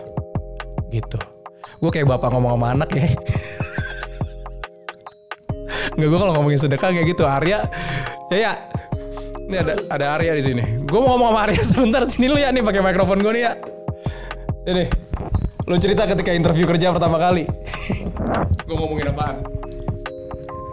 gitu. 0.89 1.21
Gue 1.79 1.93
kayak 1.93 2.09
bapak 2.09 2.33
ngomong 2.33 2.57
sama 2.57 2.67
anak 2.75 2.89
ya. 2.97 3.07
Gue 5.99 6.15
kalau 6.15 6.31
ngomongin 6.31 6.55
sedekah 6.55 6.95
kayak 6.95 7.11
gitu 7.11 7.27
Arya 7.27 7.67
ya 8.31 8.37
ya 8.37 8.51
ini 9.49 9.57
ada 9.57 9.73
ada 9.89 10.05
Arya 10.15 10.31
di 10.31 10.43
sini 10.45 10.63
gue 10.79 10.99
mau 10.99 11.17
ngomong 11.17 11.33
sama 11.33 11.39
Arya 11.43 11.61
sebentar 11.73 12.01
sini 12.05 12.29
lu 12.29 12.37
ya 12.37 12.53
nih 12.53 12.61
pakai 12.61 12.81
mikrofon 12.81 13.17
gue 13.17 13.33
nih 13.33 13.43
ya 13.43 13.53
ini 14.69 14.85
lu 15.65 15.75
cerita 15.77 16.05
ketika 16.05 16.31
interview 16.31 16.65
kerja 16.65 16.93
pertama 16.93 17.17
kali 17.17 17.49
gue 18.69 18.75
ngomongin 18.77 19.09
apaan 19.09 19.41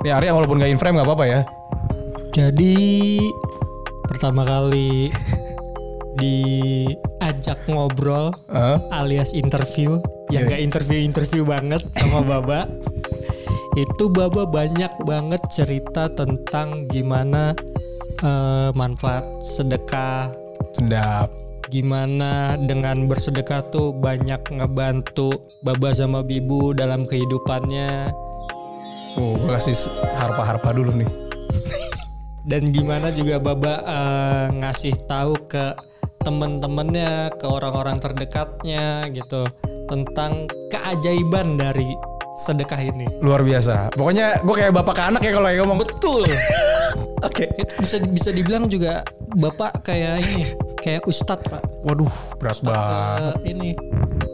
nih 0.04 0.12
Arya 0.12 0.37
walaupun 0.37 0.61
gak 0.61 0.68
in 0.68 0.76
frame 0.76 1.00
gak 1.00 1.09
apa-apa 1.09 1.25
ya 1.26 1.40
Jadi 2.30 3.16
pertama 4.04 4.45
kali 4.45 5.09
diajak 6.21 7.56
ngobrol 7.64 8.28
Hah? 8.52 8.76
alias 8.92 9.33
interview 9.33 9.97
yang 10.28 10.45
Iya. 10.45 10.52
gak 10.52 10.62
interview-interview 10.62 11.47
banget 11.47 11.87
sama 11.95 12.18
Baba. 12.21 12.66
Itu 13.73 14.11
Baba 14.11 14.42
banyak 14.42 15.06
banget 15.06 15.38
cerita 15.49 16.11
tentang 16.11 16.90
gimana 16.90 17.54
eh, 18.23 18.70
manfaat 18.73 19.25
sedekah, 19.42 20.30
sedap. 20.76 21.28
Gimana 21.66 22.54
dengan 22.62 23.11
bersedekah 23.11 23.66
tuh 23.75 23.90
banyak 23.90 24.38
ngebantu 24.54 25.50
Baba 25.66 25.90
sama 25.90 26.23
Bibu 26.23 26.70
dalam 26.70 27.02
kehidupannya? 27.11 28.14
Oh 29.18 29.35
gue 29.40 29.50
kasih 29.50 29.75
harpa-harpa 30.14 30.70
dulu 30.70 30.94
nih. 30.94 31.11
Dan 32.50 32.70
gimana 32.70 33.11
juga 33.11 33.42
Baba 33.42 33.75
eh, 33.82 34.46
ngasih 34.62 34.94
tahu 35.11 35.35
ke 35.50 35.75
temen-temennya, 36.23 37.35
ke 37.38 37.46
orang-orang 37.46 37.99
terdekatnya 38.02 39.06
gitu 39.14 39.46
tentang 39.87 40.50
keajaiban 40.70 41.54
dari 41.54 41.87
sedekah 42.37 42.78
ini. 42.78 43.09
luar 43.19 43.40
biasa 43.40 43.90
pokoknya 43.93 44.40
gue 44.40 44.55
kayak 44.55 44.73
bapak 44.73 44.95
ke 44.95 45.02
anak 45.02 45.21
ya 45.21 45.33
kalau 45.33 45.49
yang 45.49 45.64
ngomong 45.64 45.81
Betul. 45.83 46.23
oke 47.26 47.45
Itu 47.57 47.73
bisa 47.81 47.97
bisa 48.05 48.31
dibilang 48.31 48.69
juga 48.69 49.00
Bapak 49.37 49.85
kayak 49.85 50.21
ini, 50.23 50.49
kayak 50.78 51.05
ustadz 51.05 51.49
Pak. 51.49 51.61
waduh 51.83 52.09
berat 52.37 52.57
banget 52.61 53.37
Eh, 53.37 53.52
ini 53.52 53.69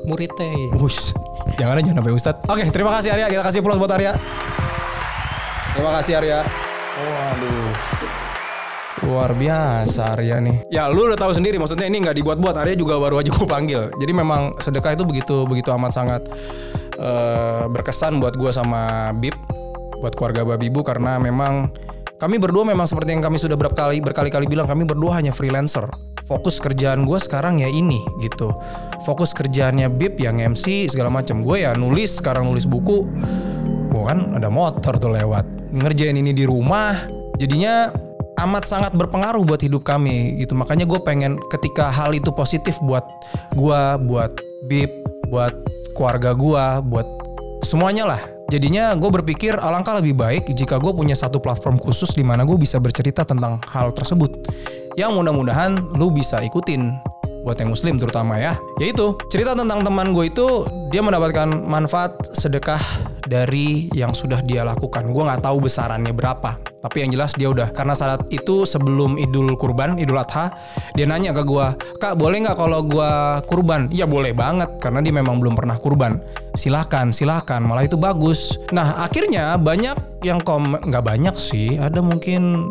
muridnya. 0.02 0.50
Wush, 0.74 1.10
jangan 1.56 1.78
aja 1.78 1.90
sampai 1.90 2.10
Ustadz. 2.12 2.46
Oke, 2.46 2.66
terima 2.70 2.90
kasih 2.94 3.14
Arya. 3.14 3.26
Kita 3.28 3.42
kasih 3.42 3.60
plus 3.62 3.78
buat 3.78 3.90
Arya. 3.90 4.14
Terima 5.72 5.90
kasih 5.98 6.12
Arya. 6.18 6.38
Waduh. 6.92 7.70
Luar 9.02 9.34
biasa 9.34 10.14
Arya 10.14 10.38
nih. 10.38 10.62
Ya 10.70 10.86
lu 10.86 11.06
udah 11.06 11.18
tahu 11.18 11.34
sendiri 11.34 11.58
maksudnya 11.58 11.86
ini 11.86 11.98
nggak 11.98 12.14
dibuat-buat. 12.14 12.54
Arya 12.54 12.74
juga 12.74 12.98
baru 12.98 13.18
aja 13.18 13.30
gue 13.30 13.46
panggil. 13.48 13.90
Jadi 13.98 14.12
memang 14.12 14.54
sedekah 14.58 14.94
itu 14.94 15.02
begitu 15.02 15.42
begitu 15.42 15.74
amat 15.74 15.90
sangat 15.90 16.22
eh, 16.96 17.64
berkesan 17.70 18.18
buat 18.20 18.34
gue 18.36 18.50
sama 18.52 19.12
Bib, 19.16 19.34
buat 20.02 20.14
keluarga 20.18 20.42
Babibu 20.42 20.82
karena 20.82 21.16
memang 21.22 21.70
kami 22.22 22.38
berdua 22.38 22.62
memang 22.62 22.86
seperti 22.86 23.18
yang 23.18 23.22
kami 23.22 23.34
sudah 23.34 23.58
berapa 23.58 23.74
kali 23.74 23.98
berkali-kali 23.98 24.46
bilang 24.46 24.70
kami 24.70 24.86
berdua 24.86 25.18
hanya 25.18 25.34
freelancer. 25.34 25.90
Fokus 26.22 26.62
kerjaan 26.62 27.02
gue 27.02 27.18
sekarang 27.18 27.58
ya 27.58 27.66
ini 27.66 27.98
gitu. 28.22 28.54
Fokus 29.02 29.34
kerjaannya 29.34 29.90
Bib 29.90 30.22
yang 30.22 30.38
MC 30.38 30.86
segala 30.86 31.10
macam. 31.10 31.42
Gue 31.42 31.66
ya 31.66 31.74
nulis 31.74 32.22
sekarang 32.22 32.46
nulis 32.46 32.62
buku. 32.62 33.10
Gue 33.90 34.04
kan 34.06 34.38
ada 34.38 34.46
motor 34.46 35.02
tuh 35.02 35.10
lewat. 35.10 35.74
Ngerjain 35.74 36.14
ini 36.14 36.30
di 36.30 36.46
rumah. 36.46 36.94
Jadinya 37.42 37.90
amat 38.46 38.70
sangat 38.70 38.94
berpengaruh 38.94 39.42
buat 39.42 39.58
hidup 39.58 39.82
kami 39.82 40.38
gitu. 40.38 40.54
Makanya 40.54 40.86
gue 40.86 41.02
pengen 41.02 41.42
ketika 41.50 41.90
hal 41.90 42.14
itu 42.14 42.30
positif 42.30 42.78
buat 42.86 43.02
gue, 43.58 43.82
buat 44.06 44.30
Bib, 44.70 44.94
buat 45.26 45.58
keluarga 45.94 46.32
gue, 46.34 46.64
buat 46.88 47.08
semuanya 47.62 48.04
lah. 48.16 48.22
Jadinya 48.52 48.92
gue 48.92 49.08
berpikir 49.08 49.56
alangkah 49.56 49.96
lebih 49.96 50.12
baik 50.12 50.52
jika 50.52 50.76
gue 50.76 50.92
punya 50.92 51.16
satu 51.16 51.40
platform 51.40 51.80
khusus 51.80 52.12
di 52.12 52.20
mana 52.20 52.44
gue 52.44 52.58
bisa 52.60 52.76
bercerita 52.76 53.24
tentang 53.24 53.56
hal 53.72 53.96
tersebut. 53.96 54.44
Yang 54.92 55.16
mudah-mudahan 55.16 55.96
lu 55.96 56.12
bisa 56.12 56.44
ikutin 56.44 56.92
buat 57.48 57.56
yang 57.56 57.72
muslim 57.72 57.96
terutama 57.96 58.36
ya. 58.36 58.52
Yaitu 58.76 59.16
cerita 59.32 59.56
tentang 59.56 59.80
teman 59.80 60.12
gue 60.12 60.28
itu 60.28 60.68
dia 60.92 61.00
mendapatkan 61.00 61.48
manfaat 61.64 62.12
sedekah 62.36 62.80
dari 63.26 63.86
yang 63.94 64.16
sudah 64.16 64.42
dia 64.42 64.66
lakukan. 64.66 65.10
Gue 65.10 65.22
nggak 65.26 65.42
tahu 65.44 65.66
besarannya 65.68 66.10
berapa. 66.10 66.58
Tapi 66.82 67.06
yang 67.06 67.10
jelas 67.14 67.32
dia 67.38 67.46
udah 67.46 67.70
karena 67.70 67.94
saat 67.94 68.26
itu 68.34 68.66
sebelum 68.66 69.14
Idul 69.14 69.54
Kurban, 69.54 69.94
Idul 70.02 70.18
Adha, 70.18 70.50
dia 70.98 71.06
nanya 71.06 71.30
ke 71.30 71.46
gue, 71.46 71.66
kak 72.02 72.18
boleh 72.18 72.42
nggak 72.42 72.58
kalau 72.58 72.82
gue 72.82 73.10
kurban? 73.46 73.86
Iya 73.94 74.10
boleh 74.10 74.34
banget 74.34 74.82
karena 74.82 74.98
dia 74.98 75.14
memang 75.14 75.38
belum 75.38 75.54
pernah 75.54 75.78
kurban. 75.78 76.18
Silahkan, 76.58 77.14
silahkan, 77.14 77.62
malah 77.62 77.86
itu 77.86 77.94
bagus. 77.94 78.58
Nah 78.74 79.06
akhirnya 79.06 79.54
banyak 79.54 80.26
yang 80.26 80.42
kom 80.42 80.74
nggak 80.74 81.04
banyak 81.06 81.34
sih, 81.38 81.78
ada 81.78 82.02
mungkin 82.02 82.66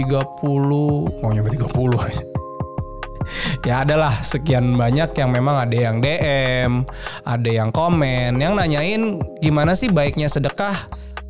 30, 0.00 1.20
mau 1.20 1.28
nyampe 1.28 1.52
30 1.52 2.08
aja 2.08 2.29
ya 3.66 3.82
adalah 3.84 4.20
sekian 4.20 4.74
banyak 4.76 5.10
yang 5.16 5.30
memang 5.30 5.68
ada 5.68 5.76
yang 5.76 5.96
DM, 6.02 6.84
ada 7.24 7.50
yang 7.50 7.70
komen, 7.70 8.38
yang 8.38 8.54
nanyain 8.56 9.20
gimana 9.40 9.74
sih 9.74 9.90
baiknya 9.90 10.26
sedekah. 10.30 10.88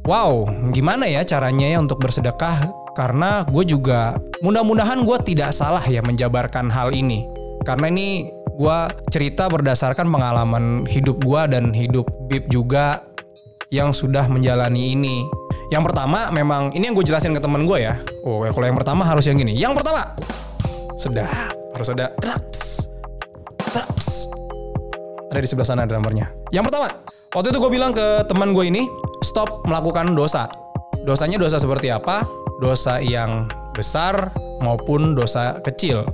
Wow, 0.09 0.49
gimana 0.73 1.05
ya 1.05 1.21
caranya 1.29 1.77
ya 1.77 1.79
untuk 1.79 2.01
bersedekah? 2.01 2.73
Karena 2.97 3.45
gue 3.47 3.65
juga 3.69 4.17
mudah-mudahan 4.41 5.05
gue 5.05 5.19
tidak 5.23 5.53
salah 5.53 5.85
ya 5.85 6.01
menjabarkan 6.01 6.73
hal 6.73 6.91
ini. 6.97 7.29
Karena 7.63 7.93
ini 7.93 8.33
gue 8.57 8.79
cerita 9.13 9.49
berdasarkan 9.53 10.09
pengalaman 10.09 10.89
hidup 10.89 11.21
gue 11.21 11.43
dan 11.53 11.73
hidup 11.77 12.09
Bib 12.33 12.49
juga 12.49 13.05
yang 13.69 13.93
sudah 13.93 14.27
menjalani 14.27 14.97
ini. 14.97 15.29
Yang 15.71 15.93
pertama 15.93 16.33
memang 16.35 16.75
ini 16.75 16.91
yang 16.91 16.97
gue 16.99 17.07
jelasin 17.07 17.37
ke 17.37 17.41
temen 17.41 17.63
gue 17.69 17.79
ya. 17.79 17.95
Oh, 18.27 18.43
kalau 18.43 18.67
yang 18.67 18.79
pertama 18.81 19.07
harus 19.07 19.29
yang 19.29 19.39
gini. 19.39 19.55
Yang 19.55 19.81
pertama, 19.85 20.19
sedap 20.99 21.60
harus 21.75 21.89
ada 21.91 22.11
traps. 22.19 22.91
Traps. 23.71 24.31
Ada 25.31 25.39
di 25.39 25.49
sebelah 25.49 25.69
sana 25.69 25.87
drummernya. 25.87 26.31
Yang 26.51 26.71
pertama 26.71 26.89
waktu 27.35 27.49
itu 27.55 27.59
gue 27.63 27.71
bilang 27.71 27.93
ke 27.95 28.27
teman 28.27 28.51
gue 28.51 28.67
ini 28.67 28.87
stop 29.23 29.63
melakukan 29.67 30.13
dosa. 30.15 30.51
Dosanya 31.07 31.41
dosa 31.41 31.57
seperti 31.57 31.89
apa? 31.89 32.27
Dosa 32.61 33.01
yang 33.01 33.49
besar 33.73 34.35
maupun 34.61 35.15
dosa 35.17 35.59
kecil. 35.63 36.05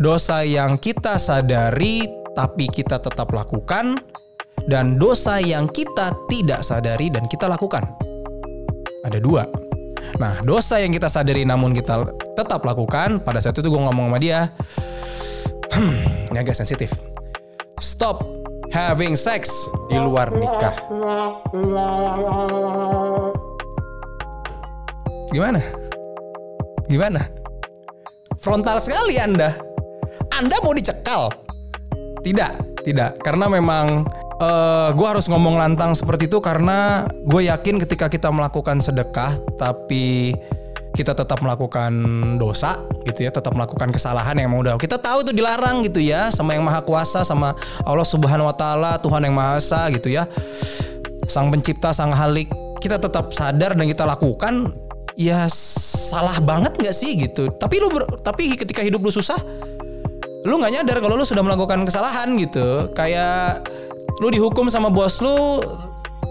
Dosa 0.00 0.42
yang 0.42 0.80
kita 0.80 1.20
sadari 1.20 2.04
tapi 2.36 2.68
kita 2.68 3.00
tetap 3.00 3.32
lakukan 3.32 3.96
dan 4.68 5.00
dosa 5.00 5.40
yang 5.40 5.70
kita 5.70 6.12
tidak 6.28 6.60
sadari 6.64 7.08
dan 7.08 7.24
kita 7.30 7.48
lakukan. 7.48 7.86
Ada 9.06 9.22
dua 9.22 9.65
Nah, 10.16 10.38
dosa 10.40 10.78
yang 10.80 10.94
kita 10.94 11.10
sadari 11.10 11.42
namun 11.42 11.74
kita 11.74 12.06
tetap 12.38 12.62
lakukan, 12.62 13.20
pada 13.20 13.42
saat 13.42 13.58
itu 13.58 13.66
gue 13.66 13.82
ngomong 13.82 14.08
sama 14.08 14.18
dia, 14.22 14.48
hmm, 15.74 16.30
ini 16.32 16.38
agak 16.38 16.56
sensitif. 16.56 16.94
Stop 17.76 18.24
having 18.72 19.18
sex 19.18 19.50
di 19.90 19.98
luar 20.00 20.32
nikah. 20.32 20.74
Gimana? 25.34 25.60
Gimana? 26.86 27.22
Frontal 28.40 28.78
sekali 28.78 29.18
Anda. 29.18 29.52
Anda 30.32 30.56
mau 30.62 30.72
dicekal? 30.72 31.32
Tidak, 32.22 32.82
tidak. 32.86 33.20
Karena 33.20 33.50
memang 33.50 34.06
eh 34.36 34.88
gue 34.92 35.06
harus 35.06 35.26
ngomong 35.32 35.56
lantang 35.56 35.96
seperti 35.96 36.28
itu 36.28 36.44
karena 36.44 37.08
gue 37.24 37.48
yakin 37.48 37.80
ketika 37.80 38.12
kita 38.12 38.28
melakukan 38.28 38.84
sedekah 38.84 39.32
tapi 39.56 40.36
kita 40.96 41.12
tetap 41.12 41.44
melakukan 41.44 41.92
dosa 42.40 42.80
gitu 43.04 43.28
ya, 43.28 43.30
tetap 43.30 43.52
melakukan 43.52 43.92
kesalahan 43.92 44.32
yang 44.40 44.56
udah 44.56 44.80
kita 44.80 44.96
tahu 44.96 45.20
itu 45.28 45.36
dilarang 45.36 45.84
gitu 45.84 46.00
ya 46.00 46.32
sama 46.32 46.56
yang 46.56 46.64
maha 46.64 46.80
kuasa 46.80 47.20
sama 47.20 47.52
Allah 47.84 48.08
Subhanahu 48.08 48.48
wa 48.48 48.56
taala, 48.56 48.96
Tuhan 48.96 49.28
yang 49.28 49.36
maha 49.36 49.60
esa 49.60 49.92
gitu 49.92 50.08
ya. 50.08 50.24
Sang 51.28 51.52
pencipta, 51.52 51.92
sang 51.92 52.16
halik, 52.16 52.48
kita 52.80 52.96
tetap 52.96 53.28
sadar 53.36 53.76
dan 53.76 53.84
kita 53.84 54.08
lakukan 54.08 54.72
ya 55.20 55.44
salah 55.52 56.40
banget 56.40 56.80
nggak 56.80 56.96
sih 56.96 57.12
gitu. 57.20 57.52
Tapi 57.60 57.76
lu 57.76 57.92
tapi 58.24 58.56
ketika 58.56 58.80
hidup 58.80 59.04
lu 59.04 59.12
susah 59.12 59.36
lu 60.46 60.62
nggak 60.62 60.80
nyadar 60.80 60.96
kalau 61.04 61.20
lu 61.20 61.28
sudah 61.28 61.44
melakukan 61.44 61.84
kesalahan 61.84 62.40
gitu. 62.40 62.88
Kayak 62.96 63.68
lu 64.20 64.32
dihukum 64.32 64.72
sama 64.72 64.88
bos 64.88 65.20
lu 65.20 65.60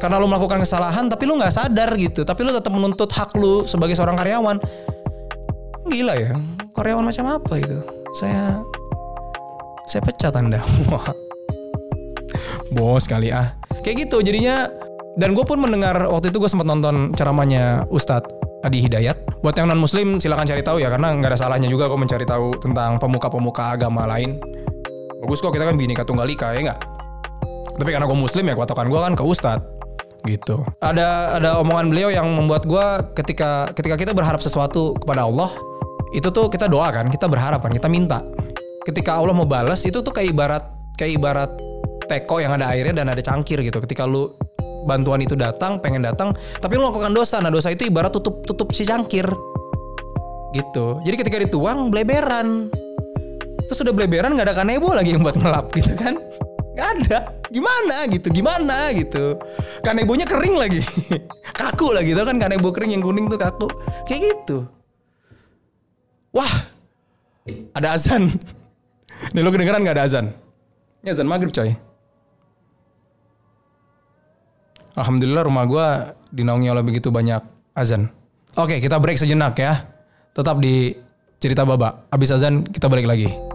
karena 0.02 0.20
lu 0.20 0.28
melakukan 0.28 0.60
kesalahan 0.62 1.08
tapi 1.08 1.30
lu 1.30 1.38
nggak 1.38 1.54
sadar 1.54 1.94
gitu. 1.96 2.26
Tapi 2.26 2.42
lu 2.44 2.52
tetap 2.52 2.74
menuntut 2.74 3.10
hak 3.10 3.38
lu 3.38 3.64
sebagai 3.64 3.96
seorang 3.96 4.18
karyawan. 4.18 4.58
Gila 5.86 6.14
ya 6.18 6.34
karyawan 6.74 7.06
macam 7.06 7.26
apa 7.30 7.54
itu 7.62 7.78
saya 8.18 8.60
saya 9.86 10.02
pecat 10.02 10.34
anda. 10.34 10.60
Bos 12.76 13.06
kali 13.06 13.30
ah. 13.30 13.54
Kayak 13.86 14.10
gitu 14.10 14.26
jadinya. 14.26 14.68
Dan 15.16 15.32
gue 15.32 15.48
pun 15.48 15.56
mendengar 15.56 16.12
waktu 16.12 16.28
itu 16.28 16.44
gue 16.44 16.52
sempat 16.52 16.68
nonton 16.68 17.16
ceramahnya 17.16 17.88
Ustadz 17.88 18.28
Adi 18.68 18.84
Hidayat. 18.84 19.16
Buat 19.40 19.56
yang 19.56 19.72
non 19.72 19.80
muslim 19.80 20.20
silakan 20.20 20.44
cari 20.44 20.60
tahu 20.60 20.84
ya 20.84 20.92
karena 20.92 21.16
nggak 21.16 21.32
ada 21.32 21.40
salahnya 21.40 21.72
juga 21.72 21.88
kok 21.88 21.96
mencari 21.96 22.28
tahu 22.28 22.52
tentang 22.60 23.00
pemuka-pemuka 23.00 23.80
agama 23.80 24.04
lain. 24.04 24.44
Bagus 25.24 25.40
kok 25.40 25.56
kita 25.56 25.72
kan 25.72 25.80
bineka 25.80 26.04
tunggal 26.04 26.28
ika 26.28 26.52
ya 26.52 26.68
nggak 26.68 26.95
tapi 27.76 27.90
karena 27.92 28.08
gue 28.08 28.20
muslim 28.20 28.44
ya 28.48 28.56
patokan 28.56 28.88
gue 28.88 29.00
kan 29.00 29.14
ke 29.14 29.24
Ustadz 29.24 29.76
gitu. 30.26 30.66
Ada 30.82 31.40
ada 31.40 31.50
omongan 31.62 31.94
beliau 31.94 32.10
yang 32.10 32.26
membuat 32.34 32.66
gua 32.66 33.06
ketika 33.14 33.70
ketika 33.78 33.96
kita 33.96 34.12
berharap 34.12 34.42
sesuatu 34.42 34.98
kepada 34.98 35.30
Allah, 35.30 35.54
itu 36.12 36.28
tuh 36.34 36.50
kita 36.50 36.66
doa 36.66 36.90
kan, 36.90 37.08
kita 37.08 37.30
berharap 37.30 37.62
kan, 37.62 37.72
kita 37.72 37.88
minta. 37.88 38.26
Ketika 38.86 39.18
Allah 39.18 39.34
mau 39.34 39.46
balas 39.46 39.86
itu 39.86 40.02
tuh 40.02 40.14
kayak 40.14 40.34
ibarat 40.34 40.64
kayak 40.98 41.18
ibarat 41.18 41.52
teko 42.06 42.42
yang 42.42 42.54
ada 42.54 42.70
airnya 42.74 43.02
dan 43.02 43.14
ada 43.14 43.22
cangkir 43.22 43.62
gitu. 43.62 43.78
Ketika 43.82 44.06
lu 44.06 44.34
bantuan 44.86 45.22
itu 45.22 45.34
datang, 45.34 45.82
pengen 45.82 46.06
datang, 46.06 46.34
tapi 46.62 46.78
lu 46.78 46.86
melakukan 46.86 47.14
dosa. 47.14 47.42
Nah, 47.42 47.50
dosa 47.50 47.74
itu 47.74 47.90
ibarat 47.90 48.14
tutup 48.14 48.46
tutup 48.46 48.70
si 48.74 48.86
cangkir. 48.86 49.26
Gitu. 50.54 50.86
Jadi 51.06 51.16
ketika 51.22 51.38
dituang 51.42 51.90
bleberan. 51.90 52.70
Terus 53.66 53.82
udah 53.82 53.98
bleberan 53.98 54.38
nggak 54.38 54.54
ada 54.54 54.56
kanebo 54.62 54.94
lagi 54.94 55.18
yang 55.18 55.26
buat 55.26 55.42
ngelap 55.42 55.74
gitu 55.74 55.98
kan. 55.98 56.22
Gak 56.76 56.88
ada. 57.00 57.20
Gimana 57.48 58.04
gitu, 58.12 58.28
gimana 58.30 58.92
gitu. 58.92 59.40
Kanebonya 59.80 60.28
kering 60.28 60.60
lagi. 60.60 60.84
kaku 61.60 61.96
lagi 61.96 62.12
gitu 62.12 62.22
kan 62.28 62.36
kanebo 62.36 62.70
kering 62.76 63.00
yang 63.00 63.04
kuning 63.04 63.32
tuh 63.32 63.40
kaku. 63.40 63.72
Kayak 64.04 64.22
gitu. 64.28 64.68
Wah. 66.36 66.68
Ada 67.72 67.96
azan. 67.96 68.28
Nih 69.34 69.42
lo 69.42 69.50
kedengeran 69.56 69.88
gak 69.88 69.96
ada 69.96 70.04
azan? 70.04 70.36
Ini 71.00 71.16
azan 71.16 71.32
maghrib 71.32 71.56
coy. 71.56 71.72
Alhamdulillah 74.96 75.44
rumah 75.44 75.64
gua 75.68 75.88
dinaungi 76.32 76.72
oleh 76.72 76.84
begitu 76.84 77.12
banyak 77.12 77.44
azan. 77.76 78.12
Oke 78.56 78.80
kita 78.84 79.00
break 79.00 79.20
sejenak 79.20 79.56
ya. 79.60 79.88
Tetap 80.36 80.60
di 80.60 80.96
cerita 81.40 81.64
baba. 81.64 82.08
Abis 82.12 82.36
azan 82.36 82.68
kita 82.68 82.92
balik 82.92 83.08
lagi. 83.08 83.55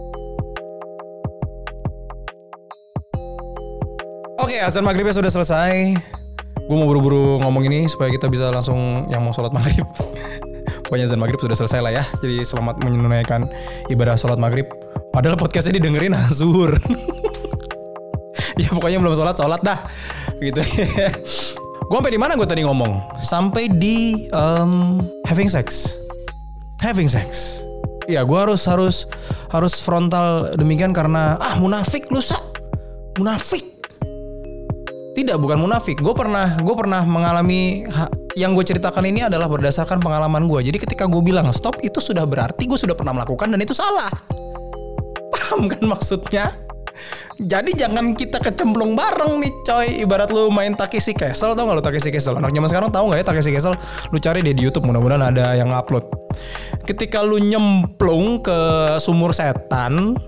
Azan 4.64 4.84
maghribnya 4.84 5.16
sudah 5.16 5.32
selesai. 5.32 5.96
Gue 6.68 6.76
mau 6.76 6.86
buru-buru 6.86 7.40
ngomong 7.42 7.66
ini 7.66 7.90
supaya 7.90 8.12
kita 8.12 8.30
bisa 8.30 8.52
langsung 8.52 9.08
yang 9.10 9.24
mau 9.24 9.34
sholat 9.34 9.50
maghrib. 9.50 9.86
Pokoknya 10.86 11.10
azan 11.10 11.20
maghrib 11.20 11.40
sudah 11.40 11.56
selesai 11.56 11.80
lah 11.82 11.92
ya. 11.92 12.04
Jadi 12.20 12.44
selamat 12.44 12.82
menunaikan 12.84 13.48
ibadah 13.90 14.14
sholat 14.14 14.38
maghrib. 14.38 14.68
Padahal 15.10 15.34
podcastnya 15.34 15.82
didengerin 15.82 16.14
azur. 16.14 16.78
ya 18.60 18.68
pokoknya 18.72 18.98
belum 19.00 19.14
sholat 19.16 19.36
sholat 19.36 19.60
dah 19.64 19.78
gitu 20.40 20.60
gue 21.90 21.96
sampai 21.96 22.12
di 22.12 22.20
mana 22.20 22.36
gue 22.36 22.48
tadi 22.48 22.62
ngomong 22.62 23.18
sampai 23.20 23.72
di 23.72 24.28
um, 24.36 25.00
having 25.24 25.48
sex 25.48 25.96
having 26.84 27.08
sex 27.08 27.60
ya 28.06 28.24
gue 28.24 28.38
harus 28.38 28.64
harus 28.68 29.08
harus 29.48 29.80
frontal 29.80 30.52
demikian 30.54 30.92
karena 30.92 31.40
ah 31.40 31.56
munafik 31.58 32.08
lu 32.12 32.20
sa 32.22 32.38
munafik 33.18 33.69
tidak 35.22 35.38
bukan 35.40 35.58
munafik 35.60 36.00
gue 36.00 36.14
pernah 36.14 36.56
gue 36.60 36.74
pernah 36.74 37.02
mengalami 37.04 37.84
yang 38.38 38.54
gue 38.54 38.64
ceritakan 38.64 39.04
ini 39.06 39.26
adalah 39.26 39.50
berdasarkan 39.50 40.00
pengalaman 40.00 40.46
gue 40.46 40.70
jadi 40.72 40.78
ketika 40.80 41.04
gue 41.10 41.20
bilang 41.20 41.50
stop 41.50 41.78
itu 41.84 41.98
sudah 41.98 42.24
berarti 42.24 42.66
gue 42.66 42.78
sudah 42.78 42.94
pernah 42.96 43.12
melakukan 43.16 43.50
dan 43.50 43.60
itu 43.60 43.74
salah 43.76 44.10
paham 45.34 45.68
kan 45.68 45.82
maksudnya 45.84 46.50
jadi 47.40 47.72
jangan 47.72 48.12
kita 48.12 48.36
kecemplung 48.36 48.92
bareng 48.92 49.40
nih 49.40 49.52
coy. 49.64 49.88
Ibarat 50.04 50.28
lu 50.28 50.52
main 50.52 50.76
Takeshi 50.76 51.16
Castle 51.16 51.56
tau 51.56 51.64
gak 51.64 51.80
lu 51.80 51.84
Takeshi 51.84 52.12
Castle? 52.12 52.36
Anak 52.36 52.52
zaman 52.52 52.68
sekarang 52.68 52.90
tahu 52.92 53.04
nggak 53.08 53.24
ya 53.24 53.26
Takeshi 53.32 53.50
Castle? 53.56 53.76
Lu 54.12 54.20
cari 54.20 54.44
deh 54.44 54.52
di 54.52 54.60
YouTube 54.60 54.84
mudah-mudahan 54.84 55.32
ada 55.32 55.56
yang 55.56 55.72
upload. 55.72 56.04
Ketika 56.84 57.24
lu 57.24 57.40
nyemplung 57.40 58.44
ke 58.44 58.58
sumur 59.00 59.32
setan, 59.32 60.20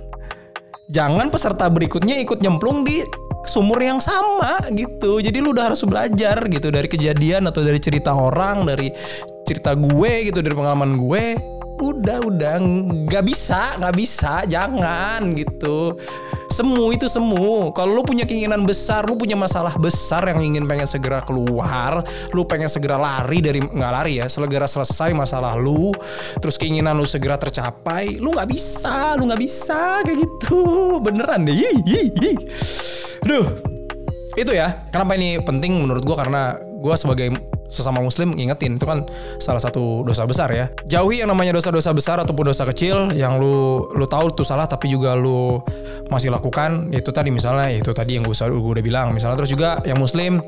jangan 0.88 1.28
peserta 1.28 1.68
berikutnya 1.68 2.16
ikut 2.24 2.40
nyemplung 2.40 2.84
di 2.84 3.04
sumur 3.44 3.78
yang 3.82 3.98
sama 3.98 4.58
gitu. 4.74 5.18
Jadi 5.18 5.38
lu 5.42 5.54
udah 5.54 5.72
harus 5.72 5.82
belajar 5.86 6.38
gitu 6.48 6.68
dari 6.70 6.88
kejadian 6.90 7.46
atau 7.50 7.62
dari 7.62 7.78
cerita 7.78 8.14
orang, 8.14 8.66
dari 8.66 8.90
cerita 9.46 9.74
gue 9.74 10.12
gitu, 10.30 10.38
dari 10.40 10.54
pengalaman 10.54 10.98
gue 10.98 11.24
udah 11.82 12.18
udah. 12.22 12.54
Nggak 13.10 13.24
bisa 13.26 13.74
nggak 13.82 13.94
bisa. 13.98 14.46
Jangan 14.46 15.34
gitu. 15.34 15.98
Semu 16.52 16.92
itu 16.92 17.08
semu. 17.08 17.72
Kalau 17.74 17.96
lu 17.98 18.02
punya 18.06 18.28
keinginan 18.28 18.62
besar 18.62 19.08
lu 19.08 19.18
punya 19.18 19.34
masalah 19.34 19.74
besar 19.80 20.28
yang 20.30 20.38
ingin 20.44 20.64
pengen 20.68 20.86
segera 20.86 21.24
keluar 21.24 22.04
lu 22.36 22.44
pengen 22.44 22.68
segera 22.68 23.00
lari 23.00 23.40
dari 23.40 23.58
nggak 23.58 23.92
lari 23.92 24.20
ya 24.20 24.28
segera 24.28 24.68
selesai 24.68 25.16
masalah 25.16 25.56
lu 25.56 25.90
terus 26.38 26.60
keinginan 26.60 26.94
lu 26.94 27.08
segera 27.08 27.40
tercapai 27.40 28.20
lu 28.20 28.36
nggak 28.36 28.48
bisa 28.52 29.16
lu 29.16 29.26
nggak 29.26 29.42
bisa 29.42 30.04
kayak 30.04 30.18
gitu. 30.22 30.60
Beneran 31.00 31.48
deh. 31.48 31.56
Yih, 31.56 31.76
yih, 31.88 32.06
yih. 32.20 32.36
Duh, 33.24 33.46
itu 34.36 34.52
ya 34.52 34.84
kenapa 34.92 35.16
ini 35.16 35.40
penting 35.40 35.80
menurut 35.80 36.04
gua? 36.04 36.20
Karena 36.20 36.56
gua 36.82 36.98
sebagai 37.00 37.32
sesama 37.72 38.04
muslim 38.04 38.30
ngingetin. 38.36 38.76
Itu 38.76 38.84
kan 38.84 39.08
salah 39.40 39.58
satu 39.58 40.04
dosa 40.04 40.28
besar 40.28 40.52
ya. 40.52 40.68
Jauhi 40.84 41.24
yang 41.24 41.32
namanya 41.32 41.56
dosa-dosa 41.56 41.96
besar 41.96 42.20
ataupun 42.20 42.52
dosa 42.52 42.68
kecil 42.68 43.16
yang 43.16 43.40
lu 43.40 43.88
lu 43.96 44.04
tahu 44.04 44.36
itu 44.36 44.44
salah 44.44 44.68
tapi 44.68 44.92
juga 44.92 45.16
lu 45.16 45.64
masih 46.12 46.28
lakukan 46.28 46.92
itu 46.92 47.08
tadi 47.08 47.32
misalnya 47.32 47.72
itu 47.72 47.90
tadi 47.96 48.20
yang 48.20 48.24
gue, 48.28 48.36
gue 48.36 48.72
udah 48.78 48.84
bilang. 48.84 49.16
Misalnya 49.16 49.40
terus 49.40 49.50
juga 49.50 49.80
yang 49.88 49.96
muslim 49.96 50.44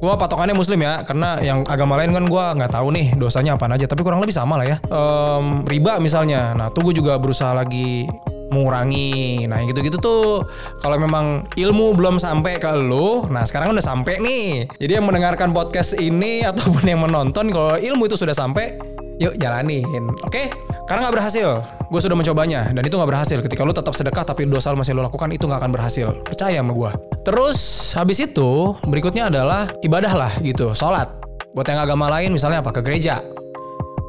gue 0.00 0.08
patokannya 0.16 0.56
muslim 0.56 0.80
ya 0.80 1.04
karena 1.04 1.36
yang 1.44 1.60
agama 1.68 2.00
lain 2.00 2.16
kan 2.16 2.24
gue 2.24 2.44
nggak 2.56 2.72
tahu 2.72 2.88
nih 2.88 3.12
dosanya 3.20 3.60
apa 3.60 3.68
aja 3.68 3.84
tapi 3.84 4.00
kurang 4.00 4.24
lebih 4.24 4.32
sama 4.32 4.56
lah 4.56 4.64
ya. 4.64 4.76
Um, 4.88 5.68
riba 5.68 6.00
misalnya. 6.00 6.56
Nah 6.56 6.72
tuh 6.72 6.88
gue 6.88 6.96
juga 6.96 7.20
berusaha 7.20 7.52
lagi 7.52 8.08
mengurangi. 8.50 9.46
Nah, 9.46 9.62
gitu-gitu 9.64 9.96
tuh 9.96 10.44
kalau 10.82 10.98
memang 10.98 11.46
ilmu 11.54 11.94
belum 11.96 12.18
sampai 12.18 12.58
ke 12.58 12.70
lu, 12.74 13.24
nah 13.30 13.46
sekarang 13.46 13.72
udah 13.72 13.82
sampai 13.82 14.18
nih. 14.18 14.66
Jadi 14.76 14.92
yang 14.98 15.06
mendengarkan 15.06 15.54
podcast 15.54 15.96
ini 15.96 16.42
ataupun 16.50 16.84
yang 16.84 17.00
menonton 17.00 17.48
kalau 17.48 17.78
ilmu 17.78 18.10
itu 18.10 18.18
sudah 18.18 18.34
sampai, 18.34 18.76
yuk 19.22 19.38
jalanin. 19.38 20.10
Oke? 20.26 20.50
Karena 20.90 21.06
nggak 21.06 21.22
berhasil, 21.22 21.48
gue 21.86 22.00
sudah 22.02 22.18
mencobanya 22.18 22.66
dan 22.74 22.82
itu 22.82 22.98
nggak 22.98 23.10
berhasil. 23.14 23.38
Ketika 23.38 23.62
lu 23.62 23.70
tetap 23.70 23.94
sedekah 23.94 24.26
tapi 24.26 24.42
dosa 24.50 24.74
masih 24.74 24.98
lu 24.98 25.06
lakukan 25.06 25.30
itu 25.30 25.46
nggak 25.46 25.62
akan 25.62 25.70
berhasil. 25.70 26.18
Percaya 26.26 26.58
sama 26.58 26.74
gue. 26.74 26.90
Terus 27.22 27.58
habis 27.94 28.18
itu 28.18 28.74
berikutnya 28.82 29.30
adalah 29.30 29.70
ibadah 29.86 30.10
lah 30.10 30.32
gitu, 30.42 30.74
sholat. 30.74 31.06
Buat 31.54 31.70
yang 31.70 31.78
agama 31.82 32.10
lain 32.10 32.34
misalnya 32.34 32.58
apa 32.58 32.74
ke 32.74 32.82
gereja. 32.82 33.22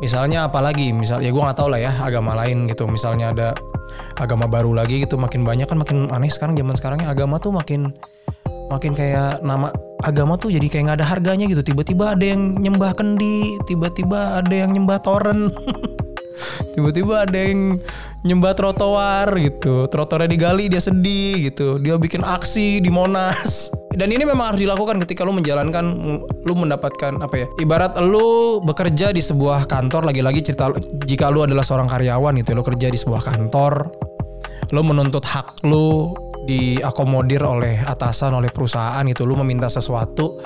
Misalnya 0.01 0.49
apalagi, 0.49 0.89
misal 0.89 1.21
ya 1.21 1.29
gue 1.29 1.37
nggak 1.37 1.57
tahu 1.61 1.69
lah 1.69 1.77
ya 1.77 1.93
agama 2.01 2.33
lain 2.33 2.65
gitu. 2.65 2.89
Misalnya 2.89 3.29
ada 3.29 3.53
agama 4.19 4.45
baru 4.45 4.75
lagi 4.75 5.03
gitu 5.03 5.15
makin 5.15 5.43
banyak 5.43 5.67
kan 5.67 5.77
makin 5.79 6.09
aneh 6.11 6.31
sekarang 6.31 6.53
zaman 6.57 6.75
sekarangnya 6.77 7.07
agama 7.11 7.37
tuh 7.37 7.53
makin 7.55 7.93
makin 8.71 8.95
kayak 8.95 9.43
nama 9.43 9.67
agama 10.01 10.39
tuh 10.39 10.49
jadi 10.49 10.63
kayak 10.71 10.83
nggak 10.87 10.97
ada 11.03 11.07
harganya 11.07 11.45
gitu. 11.45 11.61
Tiba-tiba 11.61 12.15
ada 12.15 12.25
yang 12.25 12.55
nyembah 12.55 12.95
kendi 12.95 13.59
tiba-tiba 13.67 14.39
ada 14.39 14.55
yang 14.55 14.71
nyembah 14.71 15.03
toren 15.03 15.51
tiba-tiba 16.73 17.27
ada 17.27 17.37
yang 17.37 17.79
nyembah 18.21 18.53
trotoar 18.53 19.27
gitu. 19.41 19.89
Trotoarnya 19.89 20.29
digali 20.29 20.69
dia 20.69 20.81
sedih 20.81 21.51
gitu. 21.51 21.81
Dia 21.81 21.97
bikin 21.97 22.21
aksi 22.21 22.81
di 22.81 22.89
Monas. 22.93 23.69
Dan 23.99 24.13
ini 24.13 24.23
memang 24.23 24.53
harus 24.53 24.61
dilakukan 24.63 25.03
ketika 25.03 25.27
lu 25.27 25.35
menjalankan 25.35 25.85
lu 26.47 26.53
mendapatkan 26.55 27.19
apa 27.19 27.35
ya 27.35 27.47
ibarat 27.59 27.99
lu 27.99 28.61
bekerja 28.63 29.11
di 29.11 29.19
sebuah 29.19 29.67
kantor. 29.67 30.07
Lagi-lagi 30.13 30.39
cerita 30.45 30.71
jika 31.03 31.27
lu 31.33 31.43
adalah 31.43 31.65
seorang 31.65 31.89
karyawan 31.89 32.37
gitu 32.39 32.55
lu 32.55 32.63
kerja 32.63 32.87
di 32.87 32.97
sebuah 32.97 33.21
kantor 33.25 33.73
lu 34.71 34.87
menuntut 34.87 35.27
hak 35.27 35.67
lu 35.67 36.15
diakomodir 36.47 37.43
oleh 37.43 37.83
atasan 37.83 38.33
oleh 38.37 38.49
perusahaan 38.49 39.03
gitu. 39.05 39.27
Lu 39.27 39.35
meminta 39.35 39.67
sesuatu 39.67 40.39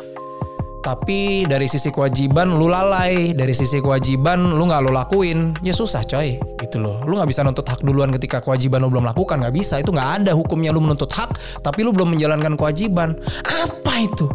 tapi 0.86 1.50
dari 1.50 1.66
sisi 1.66 1.90
kewajiban 1.90 2.62
lu 2.62 2.70
lalai 2.70 3.34
dari 3.34 3.58
sisi 3.58 3.82
kewajiban 3.82 4.54
lu 4.54 4.70
nggak 4.70 4.86
lu 4.86 4.94
lakuin 4.94 5.58
ya 5.66 5.74
susah 5.74 6.06
coy. 6.06 6.38
Gitu 6.62 6.78
loh. 6.78 7.02
Lu 7.10 7.18
nggak 7.18 7.26
bisa 7.34 7.42
nuntut 7.42 7.66
hak 7.66 7.82
duluan 7.82 8.14
ketika 8.14 8.38
kewajiban 8.38 8.86
lu 8.86 8.94
belum 8.94 9.10
lakukan 9.10 9.42
nggak 9.42 9.56
bisa. 9.58 9.82
Itu 9.82 9.90
nggak 9.90 10.22
ada 10.22 10.38
hukumnya 10.38 10.70
lu 10.70 10.86
menuntut 10.86 11.10
hak 11.10 11.34
tapi 11.66 11.82
lu 11.82 11.90
belum 11.90 12.14
menjalankan 12.14 12.54
kewajiban. 12.54 13.18
Apa 13.50 13.94
itu? 13.98 14.30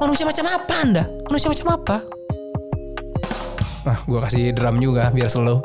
Manusia 0.00 0.24
macam 0.24 0.44
apa 0.48 0.74
anda? 0.80 1.04
Manusia 1.28 1.52
macam 1.52 1.66
apa? 1.76 1.96
Nah 3.84 3.98
gue 4.08 4.18
kasih 4.24 4.56
drum 4.56 4.80
juga 4.80 5.12
biar 5.12 5.28
slow. 5.28 5.60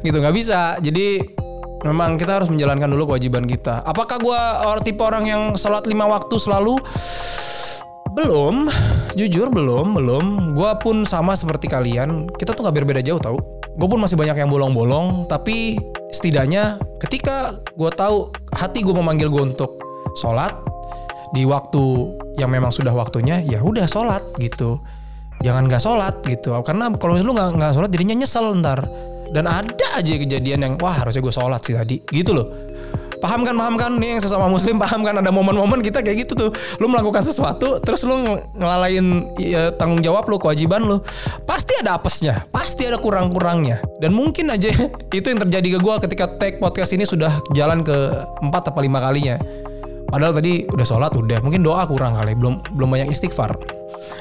Gitu 0.00 0.16
nggak 0.24 0.32
bisa. 0.32 0.80
Jadi 0.80 1.20
memang 1.84 2.16
kita 2.16 2.40
harus 2.40 2.48
menjalankan 2.48 2.88
dulu 2.88 3.12
kewajiban 3.12 3.44
kita. 3.44 3.84
Apakah 3.84 4.16
gue 4.24 4.40
orang 4.64 4.80
tipe 4.80 5.04
orang 5.04 5.28
yang 5.28 5.42
sholat 5.60 5.84
lima 5.84 6.08
waktu 6.08 6.32
selalu 6.40 6.80
belum, 8.14 8.70
jujur 9.18 9.50
belum, 9.50 9.98
belum. 9.98 10.24
Gua 10.54 10.78
pun 10.78 11.02
sama 11.02 11.34
seperti 11.34 11.66
kalian. 11.66 12.30
Kita 12.38 12.54
tuh 12.54 12.66
gak 12.66 12.78
berbeda 12.78 13.02
jauh 13.02 13.18
tau. 13.18 13.36
Gue 13.74 13.90
pun 13.90 13.98
masih 13.98 14.14
banyak 14.14 14.38
yang 14.38 14.50
bolong-bolong. 14.50 15.26
Tapi 15.26 15.76
setidaknya 16.14 16.78
ketika 17.02 17.58
gue 17.74 17.90
tahu 17.90 18.30
hati 18.54 18.86
gue 18.86 18.94
memanggil 18.94 19.26
gue 19.26 19.42
untuk 19.54 19.74
sholat 20.22 20.54
di 21.34 21.42
waktu 21.42 22.14
yang 22.38 22.54
memang 22.54 22.70
sudah 22.70 22.94
waktunya, 22.94 23.42
ya 23.42 23.58
udah 23.58 23.90
sholat 23.90 24.22
gitu. 24.38 24.78
Jangan 25.42 25.66
gak 25.66 25.82
sholat 25.82 26.14
gitu. 26.22 26.54
Karena 26.62 26.94
kalau 26.94 27.18
lu 27.18 27.34
nggak 27.34 27.58
nggak 27.58 27.72
sholat 27.74 27.90
jadinya 27.90 28.22
nyesel 28.22 28.54
ntar. 28.62 28.86
Dan 29.34 29.50
ada 29.50 29.98
aja 29.98 30.14
kejadian 30.14 30.62
yang 30.62 30.74
wah 30.78 30.94
harusnya 30.94 31.18
gue 31.18 31.34
sholat 31.34 31.58
sih 31.66 31.74
tadi, 31.74 31.98
gitu 32.14 32.36
loh 32.38 32.46
Paham 33.24 33.40
kan, 33.40 33.56
paham 33.56 33.74
kan? 33.80 33.92
Nih 33.96 34.16
yang 34.16 34.20
sesama 34.20 34.52
muslim 34.52 34.76
paham 34.76 35.00
kan 35.00 35.16
ada 35.16 35.32
momen-momen 35.32 35.80
kita 35.80 36.04
kayak 36.04 36.28
gitu 36.28 36.36
tuh. 36.36 36.50
Lu 36.76 36.92
melakukan 36.92 37.24
sesuatu 37.24 37.80
terus 37.80 38.04
lu 38.04 38.20
ng- 38.20 38.60
ngelalain 38.60 39.32
ya, 39.40 39.72
tanggung 39.72 40.04
jawab 40.04 40.28
lu, 40.28 40.36
kewajiban 40.36 40.84
lu. 40.84 41.00
Pasti 41.48 41.72
ada 41.80 41.96
apesnya, 41.96 42.44
pasti 42.52 42.84
ada 42.84 43.00
kurang-kurangnya. 43.00 43.80
Dan 43.96 44.12
mungkin 44.12 44.52
aja 44.52 44.68
itu 45.18 45.24
yang 45.24 45.40
terjadi 45.40 45.68
ke 45.72 45.78
gua 45.80 45.96
ketika 45.96 46.28
take 46.36 46.60
podcast 46.60 46.92
ini 46.92 47.08
sudah 47.08 47.32
jalan 47.56 47.80
ke 47.80 47.96
empat 48.44 48.68
atau 48.68 48.84
lima 48.84 49.00
kalinya. 49.00 49.40
Padahal 50.04 50.36
tadi 50.36 50.68
udah 50.68 50.86
sholat 50.86 51.16
udah, 51.16 51.40
mungkin 51.40 51.64
doa 51.64 51.88
kurang 51.88 52.14
kali, 52.14 52.36
belum 52.36 52.60
belum 52.76 52.88
banyak 52.92 53.08
istighfar. 53.08 53.56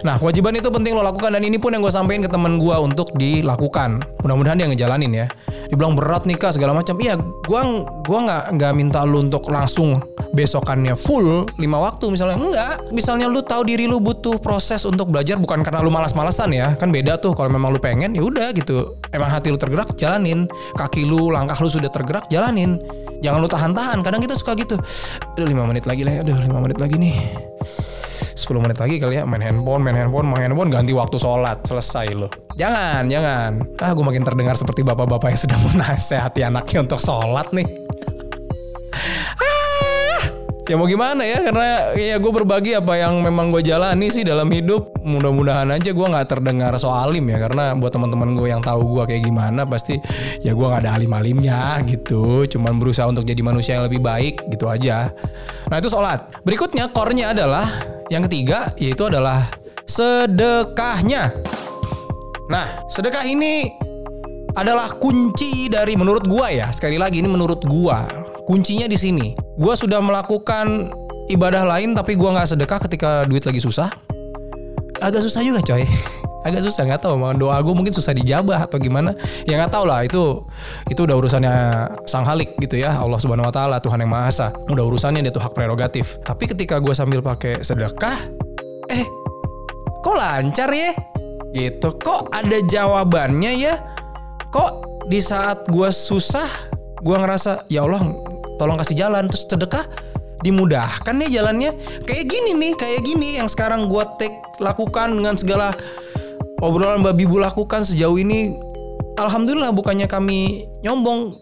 Nah, 0.04 0.20
kewajiban 0.20 0.56
itu 0.58 0.68
penting 0.68 0.94
lo 0.94 1.02
lakukan 1.02 1.32
dan 1.32 1.44
ini 1.44 1.56
pun 1.56 1.72
yang 1.72 1.82
gue 1.82 1.94
sampaikan 1.94 2.26
ke 2.26 2.32
teman 2.32 2.60
gue 2.60 2.76
untuk 2.76 3.12
dilakukan. 3.16 4.04
Mudah-mudahan 4.24 4.56
dia 4.60 4.68
ngejalanin 4.72 5.12
ya. 5.12 5.28
Dibilang 5.68 5.98
berat 5.98 6.24
nih 6.24 6.40
kak 6.40 6.56
segala 6.56 6.72
macam. 6.72 6.96
Iya, 7.02 7.20
gua 7.50 7.62
gua 8.08 8.20
nggak 8.24 8.44
nggak 8.56 8.72
minta 8.78 9.04
lu 9.04 9.26
untuk 9.26 9.50
langsung 9.52 9.92
besokannya 10.32 10.96
full 10.96 11.50
lima 11.60 11.82
waktu 11.82 12.14
misalnya. 12.14 12.40
Enggak. 12.40 12.76
Misalnya 12.96 13.28
lu 13.28 13.44
tahu 13.44 13.68
diri 13.68 13.90
lu 13.90 14.00
butuh 14.00 14.40
proses 14.40 14.88
untuk 14.88 15.12
belajar 15.12 15.36
bukan 15.42 15.66
karena 15.66 15.84
lu 15.84 15.92
malas-malasan 15.92 16.56
ya. 16.56 16.72
Kan 16.80 16.94
beda 16.94 17.20
tuh 17.20 17.36
kalau 17.36 17.52
memang 17.52 17.76
lu 17.76 17.80
pengen 17.82 18.16
ya 18.16 18.24
udah 18.24 18.56
gitu. 18.56 18.96
Emang 19.12 19.34
hati 19.34 19.52
lu 19.52 19.60
tergerak 19.60 19.92
jalanin. 20.00 20.48
Kaki 20.78 21.04
lu, 21.04 21.34
langkah 21.34 21.58
lu 21.60 21.68
sudah 21.68 21.92
tergerak 21.92 22.32
jalanin. 22.32 22.80
Jangan 23.20 23.40
lu 23.44 23.50
tahan-tahan. 23.50 24.00
Kadang 24.06 24.22
kita 24.24 24.38
suka 24.40 24.56
gitu. 24.56 24.80
Aduh 25.36 25.48
5 25.50 25.70
menit 25.70 25.84
lagi 25.84 26.06
lah 26.06 26.14
ya. 26.18 26.22
Aduh 26.22 26.38
5 26.38 26.64
menit 26.64 26.78
lagi 26.80 26.96
nih. 26.96 27.18
10 28.34 28.64
menit 28.66 28.78
lagi 28.82 28.98
kali 28.98 29.22
ya 29.22 29.24
main 29.30 29.42
handphone, 29.42 29.82
main 29.86 29.94
handphone, 29.94 30.26
main 30.26 30.50
handphone 30.50 30.70
ganti 30.74 30.92
waktu 30.92 31.22
sholat 31.22 31.62
selesai 31.66 32.18
loh. 32.18 32.32
Jangan, 32.58 33.06
jangan. 33.10 33.52
Ah, 33.82 33.94
gue 33.94 34.06
makin 34.06 34.26
terdengar 34.26 34.58
seperti 34.58 34.82
bapak-bapak 34.82 35.34
yang 35.34 35.42
sedang 35.42 35.62
menasehati 35.70 36.42
anaknya 36.42 36.86
untuk 36.86 37.00
sholat 37.02 37.50
nih. 37.54 37.68
ah, 39.42 40.22
ya 40.70 40.78
mau 40.78 40.86
gimana 40.86 41.26
ya 41.26 41.50
karena 41.50 41.98
ya 41.98 42.16
gue 42.22 42.32
berbagi 42.34 42.78
apa 42.78 42.94
yang 42.94 43.22
memang 43.26 43.50
gue 43.54 43.62
jalani 43.62 44.10
sih 44.10 44.26
dalam 44.26 44.50
hidup. 44.50 44.98
Mudah-mudahan 45.06 45.70
aja 45.70 45.94
gue 45.94 46.08
nggak 46.10 46.28
terdengar 46.30 46.74
so 46.82 46.90
alim 46.90 47.30
ya 47.30 47.38
karena 47.38 47.78
buat 47.78 47.94
teman-teman 47.94 48.34
gue 48.34 48.50
yang 48.50 48.66
tahu 48.66 48.98
gue 48.98 49.14
kayak 49.14 49.30
gimana 49.30 49.66
pasti 49.70 50.02
ya 50.42 50.58
gue 50.58 50.66
nggak 50.66 50.90
ada 50.90 50.98
alim-alimnya 50.98 51.82
gitu. 51.86 52.50
Cuman 52.50 52.82
berusaha 52.82 53.06
untuk 53.06 53.30
jadi 53.30 53.42
manusia 53.46 53.78
yang 53.78 53.86
lebih 53.86 54.02
baik 54.02 54.42
gitu 54.50 54.70
aja. 54.70 55.14
Nah 55.70 55.78
itu 55.78 55.90
sholat. 55.90 56.42
Berikutnya 56.42 56.90
core-nya 56.90 57.34
adalah 57.34 57.93
yang 58.12 58.24
ketiga 58.28 58.72
yaitu 58.80 59.08
adalah 59.08 59.48
sedekahnya. 59.88 61.32
Nah, 62.52 62.66
sedekah 62.92 63.24
ini 63.24 63.72
adalah 64.54 64.92
kunci 65.00 65.72
dari 65.72 65.96
menurut 65.96 66.28
gua 66.28 66.52
ya. 66.52 66.68
Sekali 66.70 67.00
lagi 67.00 67.24
ini 67.24 67.30
menurut 67.30 67.64
gua. 67.66 68.06
Kuncinya 68.44 68.86
di 68.86 69.00
sini. 69.00 69.34
Gua 69.56 69.74
sudah 69.78 70.04
melakukan 70.04 70.92
ibadah 71.32 71.64
lain 71.64 71.96
tapi 71.96 72.20
gua 72.20 72.36
nggak 72.36 72.58
sedekah 72.58 72.80
ketika 72.90 73.10
duit 73.24 73.48
lagi 73.48 73.64
susah. 73.64 73.90
Agak 75.00 75.24
susah 75.24 75.42
juga 75.44 75.64
coy. 75.64 75.88
Agak 76.44 76.62
susah 76.62 76.84
nggak 76.84 77.02
tahu. 77.08 77.16
Mau 77.16 77.32
doa 77.32 77.58
gue 77.64 77.74
mungkin 77.74 77.96
susah 77.96 78.12
dijabah 78.12 78.68
atau 78.68 78.78
gimana? 78.78 79.16
Ya 79.48 79.56
nggak 79.56 79.72
tahu 79.72 79.88
lah. 79.88 80.04
Itu 80.04 80.44
itu 80.92 81.08
udah 81.08 81.16
urusannya 81.16 81.56
sang 82.04 82.28
halik 82.28 82.60
gitu 82.60 82.78
ya. 82.80 83.00
Allah 83.00 83.18
subhanahu 83.18 83.48
wa 83.48 83.54
taala 83.56 83.80
Tuhan 83.80 84.04
yang 84.04 84.12
maha 84.12 84.28
esa. 84.28 84.48
Udah 84.68 84.84
urusannya 84.84 85.24
dia 85.24 85.32
tuh 85.32 85.44
hak 85.44 85.56
prerogatif. 85.56 86.20
Tapi 86.22 86.52
ketika 86.52 86.84
gue 86.84 86.92
sambil 86.92 87.24
pakai 87.24 87.64
sedekah 87.64 88.16
eh 88.92 89.08
kok 90.04 90.16
lancar 90.20 90.70
ya? 90.70 90.92
Gitu. 91.56 91.88
Kok 92.04 92.36
ada 92.36 92.58
jawabannya 92.60 93.52
ya? 93.56 93.80
Kok 94.52 94.72
di 95.08 95.24
saat 95.24 95.68
gue 95.72 95.90
susah 95.90 96.48
gue 97.04 97.16
ngerasa 97.20 97.68
ya 97.72 97.88
Allah 97.88 98.04
tolong 98.60 98.76
kasih 98.76 99.00
jalan. 99.00 99.32
Terus 99.32 99.48
sedekah 99.48 99.86
dimudahkan 100.44 101.16
nih 101.24 101.40
jalannya. 101.40 101.72
Kayak 102.04 102.26
gini 102.28 102.52
nih 102.60 102.74
kayak 102.76 103.02
gini 103.08 103.30
yang 103.40 103.48
sekarang 103.48 103.88
gue 103.88 104.04
take 104.20 104.36
lakukan 104.60 105.16
dengan 105.16 105.40
segala 105.40 105.72
obrolan 106.62 107.02
Mbak 107.02 107.16
Bibu 107.18 107.40
lakukan 107.42 107.88
sejauh 107.88 108.20
ini 108.20 108.54
alhamdulillah 109.18 109.74
bukannya 109.74 110.06
kami 110.10 110.68
nyombong. 110.84 111.40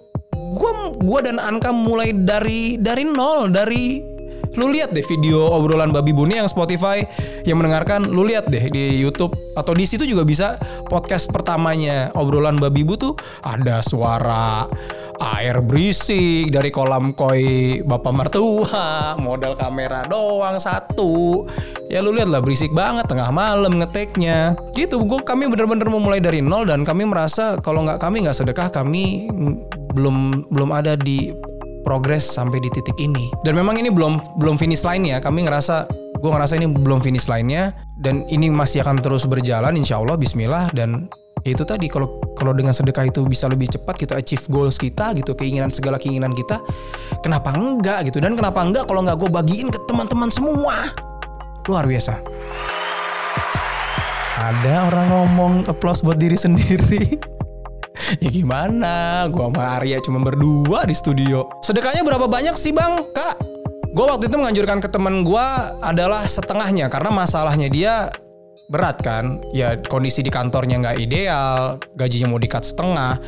Gua 0.52 0.92
gua 1.00 1.20
dan 1.24 1.40
Anka 1.40 1.72
mulai 1.72 2.12
dari 2.12 2.76
dari 2.76 3.08
nol 3.08 3.52
dari 3.56 4.04
lu 4.60 4.68
lihat 4.72 4.92
deh 4.92 5.04
video 5.06 5.48
obrolan 5.48 5.96
Babi 5.96 6.12
Buni 6.12 6.40
yang 6.40 6.50
Spotify 6.52 7.04
yang 7.48 7.60
mendengarkan 7.60 8.12
lu 8.12 8.28
lihat 8.28 8.52
deh 8.52 8.68
di 8.68 9.00
YouTube 9.00 9.32
atau 9.56 9.72
di 9.72 9.88
situ 9.88 10.04
juga 10.04 10.28
bisa 10.28 10.60
podcast 10.92 11.32
pertamanya 11.32 12.12
obrolan 12.16 12.60
Babi 12.60 12.84
Bu 12.84 13.00
tuh 13.00 13.14
ada 13.44 13.80
suara 13.84 14.68
air 15.22 15.62
berisik 15.62 16.50
dari 16.50 16.74
kolam 16.74 17.14
koi 17.14 17.80
bapak 17.86 18.14
mertua 18.14 18.84
modal 19.26 19.54
kamera 19.54 20.02
doang 20.10 20.58
satu. 20.58 21.46
Ya 21.88 22.02
lu 22.02 22.16
lihat 22.16 22.32
lah 22.32 22.42
berisik 22.42 22.74
banget 22.74 23.06
tengah 23.06 23.30
malam 23.30 23.78
ngeteknya. 23.78 24.58
Gitu 24.74 24.98
gua 25.06 25.22
kami 25.22 25.46
bener-bener 25.46 25.86
memulai 25.88 26.18
dari 26.18 26.42
nol 26.42 26.66
dan 26.66 26.82
kami 26.82 27.06
merasa 27.06 27.60
kalau 27.62 27.86
nggak 27.86 28.02
kami 28.02 28.26
nggak 28.26 28.38
sedekah 28.38 28.74
kami 28.74 29.30
belum 29.94 30.50
belum 30.50 30.70
ada 30.74 30.98
di 30.98 31.51
progres 31.82 32.24
sampai 32.24 32.62
di 32.62 32.70
titik 32.72 32.98
ini. 32.98 33.30
Dan 33.46 33.58
memang 33.58 33.78
ini 33.78 33.90
belum 33.90 34.40
belum 34.40 34.56
finish 34.56 34.86
line 34.86 35.10
ya. 35.10 35.18
Kami 35.20 35.46
ngerasa 35.46 35.90
gue 36.22 36.30
ngerasa 36.30 36.58
ini 36.62 36.70
belum 36.70 37.02
finish 37.02 37.28
line-nya. 37.28 37.74
Dan 37.98 38.26
ini 38.30 38.50
masih 38.50 38.86
akan 38.86 39.02
terus 39.02 39.26
berjalan 39.26 39.74
insya 39.78 40.00
Allah 40.02 40.18
Bismillah. 40.18 40.70
Dan 40.74 41.10
itu 41.42 41.66
tadi 41.66 41.90
kalau 41.90 42.22
kalau 42.38 42.54
dengan 42.54 42.70
sedekah 42.70 43.10
itu 43.10 43.26
bisa 43.26 43.50
lebih 43.50 43.66
cepat 43.70 43.98
kita 43.98 44.14
achieve 44.14 44.46
goals 44.54 44.78
kita 44.78 45.18
gitu 45.18 45.34
keinginan 45.34 45.74
segala 45.74 45.98
keinginan 45.98 46.38
kita 46.38 46.62
kenapa 47.26 47.54
enggak 47.58 48.06
gitu? 48.10 48.22
Dan 48.22 48.38
kenapa 48.38 48.62
enggak 48.62 48.86
kalau 48.86 49.02
nggak 49.02 49.18
gue 49.18 49.30
bagiin 49.30 49.70
ke 49.74 49.80
teman-teman 49.90 50.30
semua? 50.30 50.74
Luar 51.66 51.86
biasa. 51.90 52.22
Ada 54.42 54.90
orang 54.90 55.08
ngomong 55.14 55.54
applause 55.70 56.02
buat 56.02 56.18
diri 56.18 56.34
sendiri 56.34 57.22
ya 58.20 58.30
gimana? 58.34 59.26
Gua 59.32 59.48
sama 59.48 59.80
Arya 59.80 60.02
cuma 60.04 60.20
berdua 60.20 60.84
di 60.84 60.96
studio. 60.98 61.48
Sedekahnya 61.64 62.04
berapa 62.04 62.28
banyak 62.28 62.58
sih 62.58 62.76
bang? 62.76 63.06
Kak 63.14 63.54
gue 63.92 64.06
waktu 64.08 64.32
itu 64.32 64.40
menganjurkan 64.40 64.80
ke 64.80 64.88
teman 64.88 65.28
gue 65.28 65.48
adalah 65.84 66.24
setengahnya 66.24 66.88
karena 66.88 67.12
masalahnya 67.12 67.68
dia 67.68 68.08
berat 68.72 69.04
kan. 69.04 69.44
Ya 69.52 69.76
kondisi 69.76 70.24
di 70.24 70.32
kantornya 70.32 70.80
nggak 70.80 70.98
ideal 71.00 71.76
gajinya 72.00 72.32
mau 72.32 72.40
dikat 72.40 72.64
setengah 72.64 73.20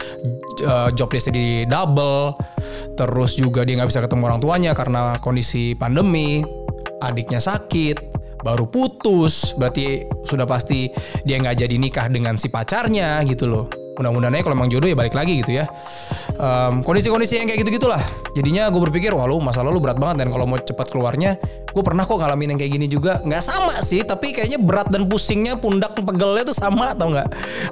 j- 0.60 0.92
job 0.96 1.12
desknya 1.12 1.36
di 1.36 1.48
double 1.68 2.32
terus 2.96 3.36
juga 3.36 3.68
dia 3.68 3.76
nggak 3.76 3.92
bisa 3.92 4.02
ketemu 4.04 4.24
orang 4.24 4.40
tuanya 4.40 4.72
karena 4.72 5.20
kondisi 5.20 5.76
pandemi 5.76 6.48
adiknya 7.04 7.44
sakit 7.44 8.00
baru 8.44 8.68
putus 8.68 9.56
berarti 9.60 10.08
sudah 10.24 10.48
pasti 10.48 10.88
dia 11.28 11.40
nggak 11.40 11.64
jadi 11.64 11.76
nikah 11.76 12.08
dengan 12.08 12.40
si 12.40 12.48
pacarnya 12.48 13.20
gitu 13.28 13.48
loh 13.48 13.83
mudah-mudahan 13.98 14.42
kalau 14.42 14.56
emang 14.58 14.70
jodoh 14.70 14.90
ya 14.90 14.98
balik 14.98 15.14
lagi 15.14 15.42
gitu 15.46 15.62
ya. 15.62 15.66
Em, 16.34 16.82
kondisi-kondisi 16.82 17.38
yang 17.38 17.48
kayak 17.50 17.66
gitu 17.66 17.78
gitulah 17.78 18.02
jadinya 18.34 18.70
gue 18.74 18.82
berpikir 18.90 19.14
wah 19.14 19.30
lu 19.30 19.38
masalah 19.38 19.70
lu 19.70 19.78
berat 19.78 20.02
banget 20.02 20.26
dan 20.26 20.28
kalau 20.34 20.50
mau 20.50 20.58
cepat 20.58 20.90
keluarnya 20.90 21.38
gue 21.70 21.84
pernah 21.86 22.06
kok 22.06 22.18
ngalamin 22.18 22.56
yang 22.56 22.60
kayak 22.60 22.72
gini 22.78 22.88
juga. 22.90 23.22
Nggak 23.22 23.44
sama 23.44 23.76
sih 23.82 24.02
tapi 24.02 24.34
kayaknya 24.34 24.62
berat 24.62 24.90
dan 24.90 25.06
pusingnya 25.06 25.58
pundak 25.58 25.94
pegelnya 25.94 26.44
tuh 26.46 26.58
sama 26.58 26.94
atau 26.94 27.14
nggak? 27.14 27.28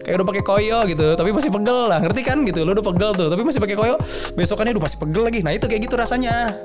Kayak 0.06 0.16
udah 0.22 0.28
pakai 0.28 0.44
koyo 0.46 0.80
gitu 0.90 1.08
tapi 1.18 1.30
masih 1.34 1.52
pegel 1.54 1.80
lah. 1.90 2.00
Ngerti 2.02 2.22
kan 2.22 2.38
gitu 2.46 2.60
lu 2.66 2.74
udah 2.78 2.86
pegel 2.86 3.12
tuh 3.18 3.28
tapi 3.30 3.42
masih 3.42 3.62
pakai 3.62 3.78
koyo 3.78 3.96
besokannya 4.38 4.78
udah 4.78 4.84
masih 4.86 4.98
pegel 5.02 5.24
lagi. 5.26 5.40
Nah 5.42 5.52
itu 5.54 5.66
kayak 5.66 5.82
gitu 5.90 5.96
rasanya. 5.98 6.58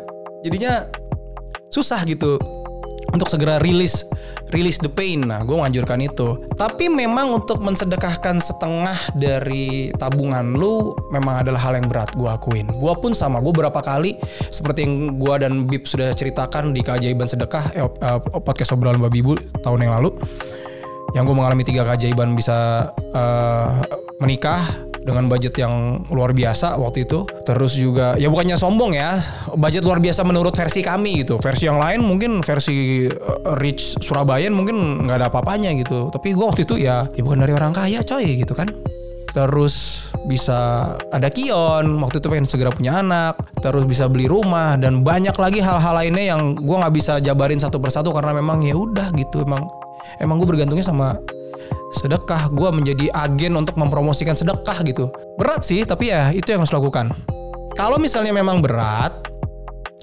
Jadinya 0.44 0.86
susah 1.72 2.06
gitu 2.06 2.38
untuk 3.12 3.32
segera 3.32 3.56
rilis 3.62 4.04
rilis 4.54 4.78
the 4.78 4.90
pain. 4.90 5.24
Nah, 5.24 5.42
gue 5.42 5.56
menganjurkan 5.56 5.98
itu. 6.02 6.38
Tapi 6.54 6.86
memang 6.86 7.34
untuk 7.42 7.62
mensedekahkan 7.62 8.38
setengah 8.38 8.96
dari 9.18 9.90
tabungan 9.96 10.54
lu 10.54 10.94
memang 11.10 11.42
adalah 11.42 11.60
hal 11.70 11.74
yang 11.78 11.86
berat 11.90 12.12
gue 12.14 12.28
akuin. 12.28 12.66
Gue 12.70 12.92
pun 12.98 13.16
sama. 13.16 13.42
Gue 13.42 13.54
berapa 13.56 13.78
kali 13.80 14.18
seperti 14.52 14.86
yang 14.86 15.18
gue 15.18 15.34
dan 15.40 15.66
Bib 15.66 15.88
sudah 15.88 16.14
ceritakan 16.14 16.70
di 16.70 16.80
keajaiban 16.84 17.26
sedekah 17.26 17.64
eh, 17.74 17.86
eh, 17.86 18.18
podcast 18.42 18.76
obrolan 18.76 19.02
babi 19.02 19.24
ibu 19.24 19.34
tahun 19.64 19.88
yang 19.88 19.94
lalu. 19.98 20.14
Yang 21.14 21.32
gue 21.32 21.36
mengalami 21.38 21.64
tiga 21.64 21.82
keajaiban 21.86 22.36
bisa 22.36 22.90
eh, 22.94 23.70
menikah 24.22 24.62
dengan 25.06 25.30
budget 25.30 25.54
yang 25.54 26.02
luar 26.10 26.34
biasa 26.34 26.74
waktu 26.82 27.06
itu. 27.06 27.22
Terus 27.46 27.78
juga 27.78 28.18
ya 28.18 28.26
bukannya 28.26 28.58
sombong 28.58 28.98
ya, 28.98 29.22
budget 29.54 29.86
luar 29.86 30.02
biasa 30.02 30.26
menurut 30.26 30.52
versi 30.58 30.82
kami 30.82 31.22
gitu. 31.22 31.38
Versi 31.38 31.70
yang 31.70 31.78
lain 31.78 32.02
mungkin 32.02 32.42
versi 32.42 33.06
uh, 33.06 33.54
rich 33.62 34.02
Surabaya 34.02 34.50
mungkin 34.50 35.06
nggak 35.06 35.16
ada 35.22 35.26
apa-apanya 35.30 35.70
gitu. 35.78 36.10
Tapi 36.10 36.34
gue 36.34 36.44
waktu 36.44 36.66
itu 36.66 36.82
ya, 36.82 37.06
ya 37.14 37.22
bukan 37.22 37.38
dari 37.38 37.54
orang 37.54 37.70
kaya 37.70 38.02
coy 38.02 38.26
gitu 38.42 38.52
kan. 38.58 38.66
Terus 39.30 40.08
bisa 40.24 40.90
ada 41.12 41.28
kion, 41.28 42.00
waktu 42.00 42.24
itu 42.24 42.26
pengen 42.32 42.48
segera 42.48 42.72
punya 42.72 43.04
anak, 43.04 43.36
terus 43.60 43.84
bisa 43.84 44.08
beli 44.08 44.24
rumah 44.24 44.80
dan 44.80 45.04
banyak 45.04 45.36
lagi 45.36 45.60
hal-hal 45.60 45.92
lainnya 45.92 46.34
yang 46.34 46.56
gue 46.56 46.76
nggak 46.76 46.94
bisa 46.96 47.20
jabarin 47.20 47.60
satu 47.60 47.76
persatu 47.76 48.16
karena 48.16 48.32
memang 48.32 48.64
ya 48.64 48.72
udah 48.72 49.12
gitu 49.12 49.44
emang 49.44 49.60
emang 50.24 50.40
gue 50.40 50.48
bergantungnya 50.48 50.88
sama 50.88 51.20
sedekah 51.94 52.50
gue 52.52 52.70
menjadi 52.72 53.06
agen 53.14 53.56
untuk 53.56 53.78
mempromosikan 53.78 54.34
sedekah 54.34 54.82
gitu 54.84 55.10
berat 55.38 55.62
sih 55.62 55.86
tapi 55.86 56.10
ya 56.10 56.34
itu 56.34 56.50
yang 56.50 56.62
harus 56.62 56.74
lakukan 56.74 57.12
kalau 57.74 57.96
misalnya 57.96 58.34
memang 58.34 58.60
berat 58.60 59.26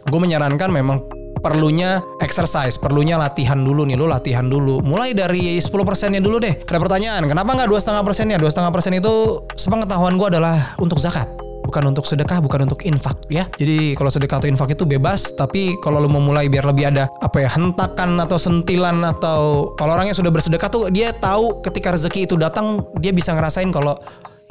gue 0.08 0.20
menyarankan 0.20 0.70
memang 0.70 1.00
perlunya 1.44 2.00
exercise, 2.24 2.80
perlunya 2.80 3.20
latihan 3.20 3.60
dulu 3.60 3.84
nih, 3.84 4.00
lu 4.00 4.08
latihan 4.08 4.48
dulu. 4.48 4.80
Mulai 4.80 5.12
dari 5.12 5.60
10 5.60 5.68
persennya 5.84 6.24
dulu 6.24 6.40
deh. 6.40 6.56
Ada 6.64 6.80
pertanyaan, 6.80 7.28
kenapa 7.28 7.52
nggak 7.52 7.68
dua 7.68 7.84
setengah 7.84 8.00
persennya? 8.08 8.40
Dua 8.40 8.48
setengah 8.48 8.72
persen 8.72 8.96
itu 8.96 9.44
sepengetahuan 9.60 10.16
gue 10.16 10.40
adalah 10.40 10.72
untuk 10.80 11.04
zakat 11.04 11.43
bukan 11.74 11.90
untuk 11.90 12.06
sedekah, 12.06 12.38
bukan 12.38 12.70
untuk 12.70 12.86
infak 12.86 13.18
ya. 13.34 13.50
Jadi 13.58 13.98
kalau 13.98 14.14
sedekah 14.14 14.38
atau 14.38 14.46
infak 14.46 14.78
itu 14.78 14.86
bebas, 14.86 15.34
tapi 15.34 15.74
kalau 15.82 15.98
lu 15.98 16.06
mau 16.06 16.22
mulai 16.22 16.46
biar 16.46 16.70
lebih 16.70 16.94
ada 16.94 17.10
apa 17.18 17.42
ya 17.42 17.50
hentakan 17.50 18.22
atau 18.22 18.38
sentilan 18.38 19.02
atau 19.02 19.74
kalau 19.74 19.98
orangnya 19.98 20.14
sudah 20.14 20.30
bersedekah 20.30 20.70
tuh 20.70 20.94
dia 20.94 21.10
tahu 21.18 21.66
ketika 21.66 21.98
rezeki 21.98 22.30
itu 22.30 22.38
datang 22.38 22.86
dia 23.02 23.10
bisa 23.10 23.34
ngerasain 23.34 23.74
kalau 23.74 23.98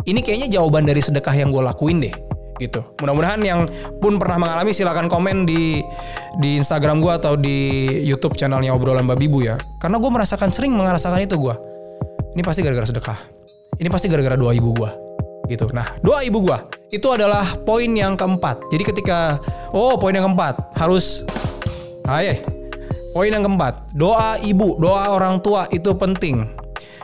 ini 0.02 0.18
kayaknya 0.18 0.58
jawaban 0.58 0.82
dari 0.82 0.98
sedekah 0.98 1.30
yang 1.30 1.54
gue 1.54 1.62
lakuin 1.62 2.02
deh 2.02 2.14
gitu. 2.58 2.82
Mudah-mudahan 2.98 3.38
yang 3.46 3.70
pun 4.02 4.18
pernah 4.18 4.42
mengalami 4.42 4.74
silakan 4.74 5.06
komen 5.06 5.46
di 5.46 5.78
di 6.42 6.58
Instagram 6.58 6.98
gue 6.98 7.12
atau 7.22 7.38
di 7.38 7.86
YouTube 8.02 8.34
channelnya 8.34 8.74
obrolan 8.74 9.06
babi 9.06 9.30
bu 9.30 9.46
ya. 9.46 9.62
Karena 9.78 10.02
gue 10.02 10.10
merasakan 10.10 10.50
sering 10.50 10.74
merasakan 10.74 11.22
itu 11.22 11.38
gue. 11.38 11.54
Ini 12.34 12.42
pasti 12.42 12.66
gara-gara 12.66 12.90
sedekah. 12.90 13.18
Ini 13.78 13.86
pasti 13.94 14.10
gara-gara 14.10 14.34
doa 14.34 14.50
ibu 14.50 14.74
gue 14.74 15.11
gitu. 15.52 15.68
Nah, 15.70 15.86
doa 16.00 16.24
ibu 16.24 16.40
gua 16.40 16.66
itu 16.92 17.08
adalah 17.08 17.44
poin 17.64 17.88
yang 17.88 18.16
keempat. 18.16 18.72
Jadi 18.72 18.84
ketika 18.88 19.40
oh 19.72 19.96
poin 20.00 20.12
yang 20.16 20.28
keempat 20.32 20.76
harus 20.76 21.24
ayo 22.08 22.36
poin 23.12 23.28
yang 23.28 23.44
keempat 23.44 23.92
doa 23.92 24.40
ibu, 24.40 24.80
doa 24.80 25.12
orang 25.12 25.40
tua 25.44 25.68
itu 25.68 25.92
penting. 25.96 26.48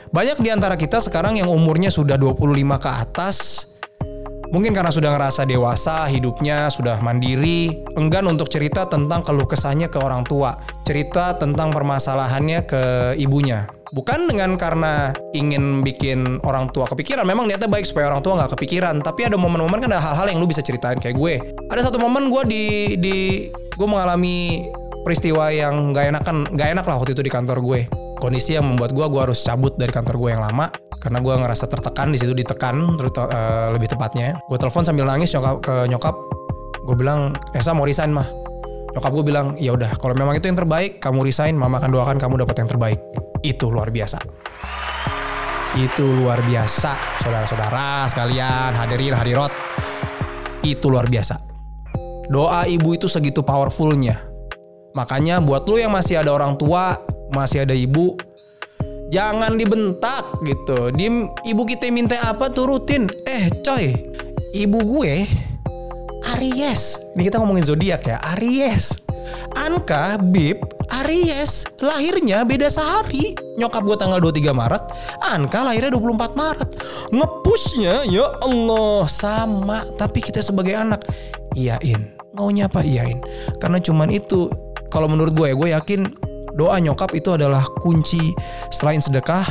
Banyak 0.08 0.40
di 0.40 0.48
antara 0.48 0.72
kita 0.72 1.04
sekarang 1.04 1.37
yang 1.37 1.52
umurnya 1.52 1.92
sudah 1.92 2.16
25 2.16 2.40
ke 2.80 2.88
atas 2.88 3.68
Mungkin 4.48 4.72
karena 4.72 4.88
sudah 4.88 5.12
ngerasa 5.12 5.44
dewasa, 5.44 6.08
hidupnya 6.08 6.72
sudah 6.72 7.04
mandiri, 7.04 7.84
enggan 8.00 8.24
untuk 8.32 8.48
cerita 8.48 8.88
tentang 8.88 9.20
keluh 9.20 9.44
kesahnya 9.44 9.92
ke 9.92 10.00
orang 10.00 10.24
tua, 10.24 10.56
cerita 10.88 11.37
tentang 11.37 11.68
permasalahannya 11.68 12.64
ke 12.64 12.82
ibunya. 13.20 13.68
Bukan 13.88 14.29
dengan 14.29 14.61
karena 14.61 15.16
ingin 15.33 15.81
bikin 15.81 16.44
orang 16.44 16.68
tua 16.77 16.85
kepikiran, 16.85 17.24
memang 17.24 17.48
niatnya 17.48 17.70
baik 17.72 17.88
supaya 17.88 18.12
orang 18.12 18.20
tua 18.20 18.37
nggak 18.37 18.53
kepikiran. 18.59 19.01
Tapi 19.01 19.29
ada 19.29 19.40
momen-momen 19.40 19.81
kan 19.81 19.90
ada 19.92 20.03
hal-hal 20.03 20.29
yang 20.29 20.38
lu 20.40 20.48
bisa 20.48 20.61
ceritain 20.61 21.01
kayak 21.01 21.16
gue. 21.16 21.40
Ada 21.72 21.88
satu 21.88 21.96
momen 21.96 22.29
gue 22.29 22.42
di 22.44 22.64
di 23.01 23.16
gue 23.48 23.88
mengalami 23.88 24.68
peristiwa 25.07 25.48
yang 25.48 25.96
gak 25.96 26.12
enak 26.12 26.22
kan, 26.27 26.44
gak 26.53 26.68
enak 26.77 26.85
lah 26.85 27.01
waktu 27.01 27.16
itu 27.16 27.24
di 27.24 27.33
kantor 27.33 27.64
gue. 27.64 27.81
Kondisi 28.18 28.59
yang 28.59 28.66
membuat 28.66 28.92
gue 28.92 29.07
gue 29.09 29.20
harus 29.24 29.40
cabut 29.40 29.72
dari 29.79 29.94
kantor 29.94 30.20
gue 30.20 30.31
yang 30.37 30.42
lama 30.42 30.68
karena 30.98 31.18
gue 31.22 31.35
ngerasa 31.38 31.64
tertekan 31.70 32.11
di 32.11 32.18
situ 32.18 32.35
ditekan 32.35 32.98
terus 32.98 33.14
uh, 33.14 33.70
lebih 33.70 33.87
tepatnya 33.87 34.42
gue 34.51 34.59
telepon 34.59 34.83
sambil 34.83 35.07
nangis 35.07 35.31
nyokap 35.31 35.62
ke 35.62 35.74
nyokap 35.87 36.14
gue 36.83 36.96
bilang 36.98 37.31
Esa 37.55 37.70
mau 37.70 37.87
resign 37.87 38.11
mah 38.11 38.27
nyokap 38.98 39.14
gue 39.14 39.24
bilang 39.30 39.46
ya 39.54 39.70
udah 39.78 39.94
kalau 39.94 40.18
memang 40.18 40.34
itu 40.34 40.50
yang 40.50 40.58
terbaik 40.58 40.98
kamu 40.98 41.22
resign 41.22 41.54
mama 41.54 41.78
akan 41.78 41.94
doakan 41.94 42.18
kamu 42.18 42.42
dapat 42.42 42.66
yang 42.66 42.68
terbaik. 42.74 43.00
Itu 43.46 43.70
luar 43.70 43.94
biasa. 43.94 44.18
Itu 45.78 46.02
luar 46.02 46.42
biasa 46.42 47.22
saudara-saudara 47.22 48.11
sekalian 48.11 48.74
hadirin 48.74 49.14
hadirat. 49.14 49.54
Itu 50.66 50.90
luar 50.90 51.06
biasa. 51.06 51.38
Doa 52.26 52.66
ibu 52.66 52.98
itu 52.98 53.06
segitu 53.06 53.46
powerfulnya. 53.46 54.18
Makanya 54.98 55.38
buat 55.38 55.62
lu 55.70 55.78
yang 55.78 55.94
masih 55.94 56.18
ada 56.18 56.34
orang 56.34 56.58
tua 56.58 56.98
masih 57.30 57.62
ada 57.62 57.78
ibu 57.78 58.18
Jangan 59.08 59.56
dibentak 59.56 60.44
gitu. 60.44 60.92
Di 60.92 61.08
ibu 61.48 61.62
kita 61.64 61.88
minta 61.88 62.20
apa 62.28 62.52
turutin. 62.52 63.08
Eh 63.24 63.48
coy, 63.64 63.96
ibu 64.52 64.78
gue 64.84 65.24
Aries. 66.37 67.01
Ini 67.17 67.23
kita 67.29 67.41
ngomongin 67.41 67.64
zodiak 67.64 68.05
ya, 68.05 68.21
Aries. 68.37 68.99
Anka, 69.57 70.21
Bib, 70.21 70.61
Aries, 71.05 71.64
lahirnya 71.81 72.45
beda 72.45 72.69
sehari. 72.69 73.33
Nyokap 73.57 73.85
gue 73.85 73.97
tanggal 73.97 74.21
23 74.21 74.53
Maret, 74.53 74.83
Anka 75.25 75.64
lahirnya 75.64 75.93
24 75.97 76.37
Maret. 76.37 76.71
Ngepushnya 77.12 78.09
ya 78.09 78.29
Allah 78.45 79.05
sama, 79.09 79.85
tapi 79.97 80.21
kita 80.21 80.45
sebagai 80.45 80.77
anak 80.77 81.05
iyain. 81.57 82.12
Maunya 82.37 82.69
apa 82.69 82.85
iyain? 82.85 83.21
Karena 83.61 83.81
cuman 83.81 84.12
itu 84.12 84.53
kalau 84.88 85.09
menurut 85.09 85.33
gue 85.37 85.49
ya, 85.53 85.57
gue 85.57 85.69
yakin 85.73 86.01
doa 86.57 86.77
nyokap 86.83 87.14
itu 87.14 87.35
adalah 87.35 87.62
kunci 87.79 88.35
selain 88.75 88.99
sedekah 88.99 89.47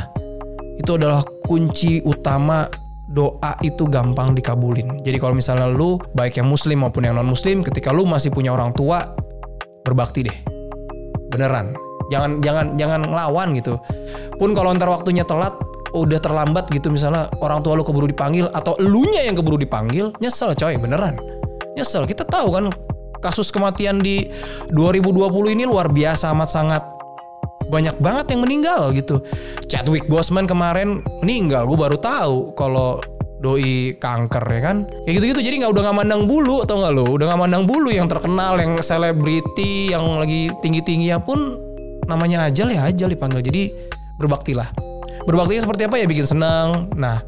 itu 0.78 0.94
adalah 0.94 1.26
kunci 1.48 1.98
utama 2.06 2.68
doa 3.08 3.56
itu 3.64 3.88
gampang 3.88 4.36
dikabulin. 4.36 5.00
Jadi 5.00 5.16
kalau 5.16 5.32
misalnya 5.32 5.64
lu 5.64 5.96
baik 6.12 6.36
yang 6.36 6.48
muslim 6.48 6.84
maupun 6.84 7.08
yang 7.08 7.16
non 7.16 7.24
muslim 7.24 7.64
ketika 7.64 7.88
lu 7.88 8.04
masih 8.04 8.28
punya 8.28 8.52
orang 8.52 8.76
tua 8.76 9.16
berbakti 9.82 10.28
deh. 10.28 10.38
Beneran. 11.32 11.72
Jangan 12.12 12.40
jangan 12.44 12.66
jangan 12.76 13.00
ngelawan 13.08 13.56
gitu. 13.56 13.80
Pun 14.36 14.52
kalau 14.52 14.76
ntar 14.76 14.92
waktunya 14.92 15.24
telat 15.24 15.56
udah 15.96 16.20
terlambat 16.20 16.68
gitu 16.68 16.92
misalnya 16.92 17.32
orang 17.40 17.64
tua 17.64 17.72
lu 17.72 17.80
keburu 17.80 18.04
dipanggil 18.04 18.52
atau 18.52 18.76
elunya 18.76 19.24
yang 19.24 19.32
keburu 19.32 19.56
dipanggil, 19.56 20.12
nyesel 20.20 20.52
coy, 20.52 20.76
beneran. 20.76 21.16
Nyesel. 21.76 22.04
Kita 22.04 22.28
tahu 22.28 22.48
kan 22.52 22.64
kasus 23.24 23.48
kematian 23.48 24.04
di 24.04 24.28
2020 24.72 25.56
ini 25.56 25.64
luar 25.64 25.88
biasa 25.88 26.32
amat 26.36 26.48
sangat 26.52 26.82
banyak 27.68 27.96
banget 28.00 28.32
yang 28.34 28.40
meninggal 28.42 28.90
gitu. 28.96 29.20
Chadwick 29.68 30.08
Boseman 30.08 30.48
kemarin 30.48 31.04
meninggal, 31.20 31.68
gue 31.68 31.78
baru 31.78 31.96
tahu 32.00 32.56
kalau 32.56 33.00
doi 33.38 33.94
kanker 33.96 34.44
ya 34.50 34.60
kan? 34.60 34.76
Kayak 35.06 35.14
gitu-gitu 35.22 35.40
jadi 35.46 35.54
nggak 35.64 35.72
udah 35.72 35.82
nggak 35.88 35.96
mandang 35.96 36.22
bulu 36.26 36.66
atau 36.66 36.82
nggak 36.82 36.92
lo? 36.92 37.06
Udah 37.06 37.26
nggak 37.30 37.40
mandang 37.40 37.64
bulu 37.64 37.90
yang 37.94 38.10
terkenal 38.10 38.58
yang 38.58 38.78
selebriti 38.82 39.94
yang 39.94 40.18
lagi 40.18 40.50
tinggi 40.58 40.82
tingginya 40.82 41.22
pun 41.22 41.54
namanya 42.10 42.50
ajal 42.50 42.68
ya 42.72 42.90
ajal 42.90 43.08
dipanggil. 43.08 43.40
Jadi 43.40 43.70
berbaktilah 44.18 44.68
berbaktinya 45.22 45.62
seperti 45.62 45.86
apa? 45.86 45.96
Ya 46.02 46.06
bikin 46.10 46.26
senang. 46.26 46.90
Nah 46.98 47.22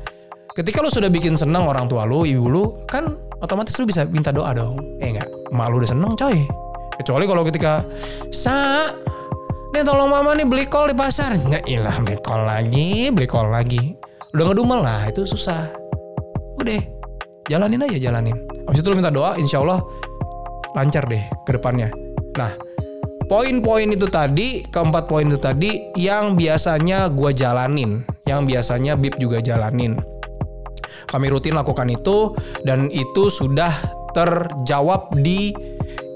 ketika 0.59 0.83
lo 0.83 0.91
sudah 0.91 1.09
bikin 1.09 1.39
senang 1.39 1.71
orang 1.71 1.87
tua 1.87 2.03
lo 2.03 2.27
ibu 2.27 2.51
lo 2.51 2.65
kan 2.91 3.15
otomatis 3.39 3.79
lo 3.79 3.87
bisa 3.87 4.03
minta 4.11 4.35
doa 4.35 4.51
dong. 4.51 4.99
Eh 4.99 5.15
nggak? 5.15 5.55
Malu 5.55 5.79
udah 5.79 5.91
seneng 5.95 6.19
coy. 6.19 6.43
Kecuali 7.01 7.25
kalau 7.25 7.47
ketika 7.47 7.87
sa 8.35 8.91
Nih 9.71 9.87
tolong 9.87 10.11
mama 10.11 10.35
nih 10.35 10.47
beli 10.47 10.67
kol 10.67 10.91
di 10.91 10.97
pasar. 10.99 11.39
Nggak 11.39 11.65
ilah 11.71 11.97
beli 12.03 12.19
kol 12.27 12.43
lagi, 12.43 13.15
beli 13.15 13.27
kol 13.31 13.47
lagi. 13.47 13.95
Udah 14.35 14.45
ngedumel 14.51 14.81
lah, 14.83 15.07
itu 15.07 15.23
susah. 15.27 15.71
Udah, 16.59 16.83
jalanin 17.47 17.83
aja 17.87 18.11
jalanin. 18.11 18.35
Habis 18.67 18.83
itu 18.83 18.89
lu 18.91 18.99
minta 18.99 19.15
doa, 19.15 19.39
insya 19.39 19.63
Allah 19.63 19.79
lancar 20.75 21.07
deh 21.07 21.23
ke 21.47 21.51
depannya. 21.55 21.91
Nah, 22.35 22.55
poin-poin 23.31 23.91
itu 23.91 24.07
tadi, 24.11 24.63
keempat 24.67 25.07
poin 25.07 25.27
itu 25.27 25.39
tadi 25.39 25.95
yang 25.99 26.35
biasanya 26.35 27.11
gue 27.11 27.31
jalanin, 27.31 28.03
yang 28.27 28.47
biasanya 28.47 28.95
Bib 28.99 29.19
juga 29.19 29.39
jalanin. 29.39 29.99
Kami 31.11 31.27
rutin 31.27 31.59
lakukan 31.59 31.91
itu 31.91 32.35
dan 32.63 32.87
itu 32.91 33.31
sudah 33.31 33.71
terjawab 34.15 35.11
di 35.23 35.51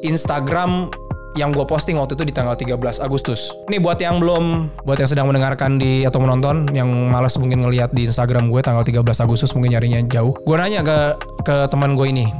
Instagram 0.06 0.90
yang 1.35 1.51
gue 1.51 1.66
posting 1.66 1.99
waktu 1.99 2.14
itu 2.14 2.25
di 2.31 2.35
tanggal 2.35 2.55
13 2.55 3.03
Agustus. 3.03 3.51
Nih 3.66 3.83
buat 3.83 3.99
yang 3.99 4.23
belum, 4.23 4.70
buat 4.87 4.99
yang 5.03 5.11
sedang 5.11 5.27
mendengarkan 5.27 5.83
di 5.83 6.07
atau 6.07 6.23
menonton, 6.23 6.70
yang 6.70 6.87
malas 7.11 7.35
mungkin 7.42 7.66
ngelihat 7.66 7.90
di 7.90 8.07
Instagram 8.07 8.51
gue 8.51 8.62
tanggal 8.62 8.87
13 8.87 9.03
Agustus 9.03 9.51
mungkin 9.59 9.75
nyarinya 9.75 9.99
jauh. 10.07 10.38
Gue 10.47 10.57
nanya 10.59 10.87
ke 10.87 11.18
ke 11.42 11.66
teman 11.75 11.99
gue 11.99 12.07
ini, 12.07 12.31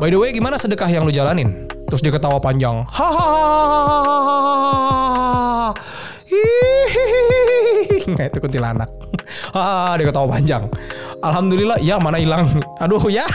by 0.00 0.08
the 0.08 0.16
way 0.16 0.32
gimana 0.32 0.56
sedekah 0.56 0.88
yang 0.88 1.04
lu 1.04 1.12
jalanin? 1.12 1.68
Terus 1.92 2.00
dia 2.00 2.12
ketawa 2.14 2.40
panjang, 2.40 2.86
hahaha, 2.88 4.30
nggak 8.16 8.26
itu 8.32 8.38
kuntilanak. 8.40 8.88
Ah, 9.54 9.94
dia 9.98 10.06
ketawa 10.10 10.38
panjang. 10.38 10.66
Alhamdulillah, 11.22 11.78
ya 11.82 11.98
mana 11.98 12.18
hilang. 12.18 12.50
Aduh 12.82 13.02
ya, 13.10 13.26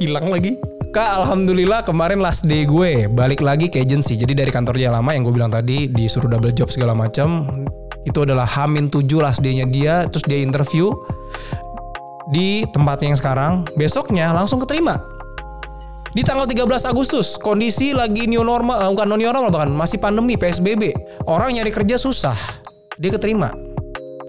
hilang 0.00 0.28
lagi. 0.32 0.56
Kak, 0.92 1.24
alhamdulillah 1.24 1.88
kemarin 1.88 2.20
last 2.20 2.44
day 2.44 2.68
gue 2.68 3.08
balik 3.08 3.40
lagi 3.40 3.72
ke 3.72 3.80
agency. 3.80 4.12
Jadi 4.12 4.36
dari 4.36 4.52
kantornya 4.52 4.92
lama 4.92 5.16
yang 5.16 5.24
gue 5.24 5.32
bilang 5.32 5.48
tadi 5.48 5.88
disuruh 5.88 6.28
double 6.28 6.52
job 6.52 6.68
segala 6.68 6.92
macam. 6.92 7.48
Itu 8.04 8.28
adalah 8.28 8.44
Hamin 8.44 8.92
7 8.92 9.08
last 9.16 9.40
day-nya 9.40 9.64
dia, 9.64 10.04
terus 10.12 10.20
dia 10.28 10.44
interview 10.44 10.92
di 12.28 12.68
tempatnya 12.76 13.08
yang 13.08 13.16
sekarang. 13.16 13.52
Besoknya 13.72 14.36
langsung 14.36 14.60
keterima. 14.60 15.00
Di 16.12 16.20
tanggal 16.28 16.44
13 16.44 16.84
Agustus, 16.84 17.40
kondisi 17.40 17.96
lagi 17.96 18.28
new 18.28 18.44
normal, 18.44 18.84
eh, 18.84 18.88
bukan 18.92 19.08
non 19.08 19.16
new 19.16 19.32
normal 19.32 19.48
bahkan 19.48 19.72
masih 19.72 19.96
pandemi 19.96 20.36
PSBB. 20.36 20.92
Orang 21.24 21.56
nyari 21.56 21.72
kerja 21.72 21.96
susah. 21.96 22.36
Dia 23.00 23.08
keterima. 23.16 23.48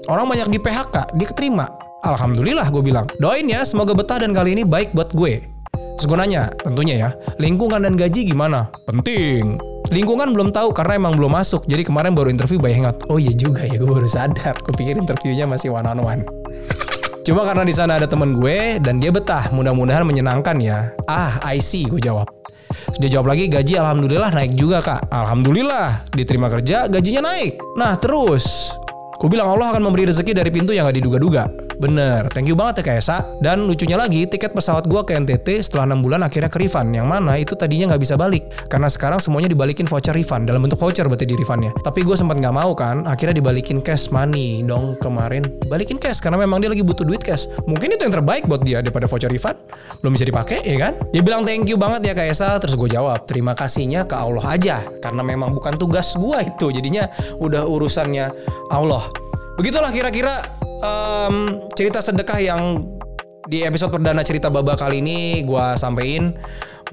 Orang 0.07 0.31
banyak 0.31 0.47
di 0.47 0.63
PHK, 0.63 1.11
dia 1.11 1.27
keterima. 1.27 1.67
Alhamdulillah 2.07 2.71
gue 2.71 2.79
bilang. 2.79 3.03
Doain 3.19 3.43
ya 3.51 3.67
semoga 3.67 3.91
betah 3.91 4.23
dan 4.23 4.31
kali 4.31 4.55
ini 4.55 4.63
baik 4.63 4.95
buat 4.95 5.11
gue. 5.11 5.52
Terus 5.97 6.05
gue 6.09 6.17
nanya, 6.17 6.49
tentunya 6.65 6.95
ya, 6.97 7.09
lingkungan 7.37 7.85
dan 7.85 7.93
gaji 7.93 8.25
gimana? 8.25 8.69
Penting. 8.89 9.61
Lingkungan 9.93 10.33
belum 10.33 10.49
tahu 10.49 10.73
karena 10.73 10.97
emang 10.97 11.13
belum 11.13 11.37
masuk. 11.37 11.69
Jadi 11.69 11.85
kemarin 11.85 12.17
baru 12.17 12.33
interview 12.33 12.57
by 12.57 12.73
Hangout. 12.73 13.05
Oh 13.11 13.21
iya 13.21 13.35
juga 13.35 13.61
ya, 13.67 13.77
gue 13.77 13.85
baru 13.85 14.09
sadar. 14.09 14.57
Gue 14.63 14.73
pikir 14.73 14.97
interviewnya 14.97 15.45
masih 15.45 15.69
one 15.69 15.85
on 15.85 16.01
one. 16.01 16.23
Cuma 17.23 17.47
karena 17.47 17.63
di 17.63 17.71
sana 17.71 18.01
ada 18.01 18.07
temen 18.09 18.35
gue 18.35 18.81
dan 18.83 18.99
dia 18.99 19.13
betah, 19.13 19.47
mudah-mudahan 19.53 20.03
menyenangkan 20.03 20.59
ya. 20.59 20.91
Ah, 21.07 21.39
I 21.45 21.61
see, 21.61 21.87
gue 21.87 22.01
jawab. 22.01 22.27
Dia 22.97 23.09
jawab 23.19 23.31
lagi 23.31 23.47
gaji 23.47 23.77
alhamdulillah 23.77 24.33
naik 24.33 24.57
juga 24.57 24.81
kak. 24.81 25.13
Alhamdulillah 25.13 26.09
diterima 26.11 26.49
kerja 26.49 26.89
gajinya 26.89 27.29
naik. 27.29 27.61
Nah 27.77 27.95
terus 28.01 28.73
Gue 29.23 29.31
bilang 29.31 29.55
Allah 29.55 29.71
akan 29.71 29.87
memberi 29.87 30.11
rezeki 30.11 30.35
dari 30.35 30.51
pintu 30.51 30.75
yang 30.75 30.83
gak 30.83 30.99
diduga-duga. 30.99 31.47
Bener, 31.81 32.29
thank 32.31 32.45
you 32.45 32.53
banget 32.53 32.81
ya 32.81 32.93
Kak 32.93 32.97
Esa. 33.01 33.17
Dan 33.41 33.65
lucunya 33.65 33.97
lagi, 33.97 34.29
tiket 34.29 34.53
pesawat 34.53 34.85
gue 34.85 35.01
ke 35.05 35.17
NTT 35.17 35.61
setelah 35.65 35.93
6 35.93 36.05
bulan 36.05 36.21
akhirnya 36.21 36.49
ke 36.49 36.61
refund. 36.61 36.93
Yang 36.93 37.07
mana 37.09 37.33
itu 37.39 37.53
tadinya 37.57 37.93
gak 37.93 38.01
bisa 38.03 38.15
balik. 38.19 38.45
Karena 38.69 38.87
sekarang 38.89 39.17
semuanya 39.17 39.49
dibalikin 39.49 39.89
voucher 39.89 40.13
refund. 40.13 40.45
Dalam 40.45 40.61
bentuk 40.61 40.77
voucher 40.77 41.05
berarti 41.09 41.25
di 41.25 41.33
refundnya. 41.33 41.73
Tapi 41.81 42.05
gue 42.05 42.13
sempat 42.13 42.37
gak 42.37 42.53
mau 42.53 42.71
kan, 42.77 43.05
akhirnya 43.09 43.41
dibalikin 43.41 43.81
cash 43.81 44.13
money 44.13 44.61
dong 44.61 44.95
kemarin. 45.01 45.41
Dibalikin 45.65 45.97
cash, 45.97 46.21
karena 46.21 46.41
memang 46.41 46.61
dia 46.61 46.69
lagi 46.69 46.85
butuh 46.85 47.05
duit 47.05 47.21
cash. 47.25 47.49
Mungkin 47.65 47.97
itu 47.97 48.01
yang 48.05 48.13
terbaik 48.13 48.45
buat 48.45 48.61
dia 48.61 48.79
daripada 48.85 49.09
voucher 49.09 49.31
refund. 49.31 49.57
Belum 50.05 50.13
bisa 50.13 50.25
dipakai, 50.27 50.61
ya 50.61 50.77
kan? 50.89 50.93
Dia 51.09 51.21
bilang 51.25 51.41
thank 51.43 51.65
you 51.65 51.77
banget 51.79 52.05
ya 52.05 52.13
Kak 52.13 52.27
Esa. 52.29 52.55
Terus 52.61 52.77
gue 52.77 52.89
jawab, 52.93 53.25
terima 53.25 53.57
kasihnya 53.57 54.05
ke 54.05 54.13
Allah 54.13 54.45
aja. 54.45 54.77
Karena 55.01 55.25
memang 55.25 55.55
bukan 55.57 55.75
tugas 55.75 56.13
gue 56.15 56.37
itu. 56.45 56.69
Jadinya 56.69 57.09
udah 57.41 57.65
urusannya 57.65 58.29
Allah. 58.69 59.09
Begitulah 59.53 59.93
kira-kira 59.93 60.41
um, 60.83 61.35
cerita 61.73 62.03
sedekah 62.03 62.39
yang 62.43 62.83
di 63.47 63.63
episode 63.63 63.91
perdana 63.91 64.23
cerita 64.23 64.47
baba 64.51 64.75
kali 64.75 64.99
ini 64.99 65.41
gua 65.47 65.79
sampein. 65.79 66.35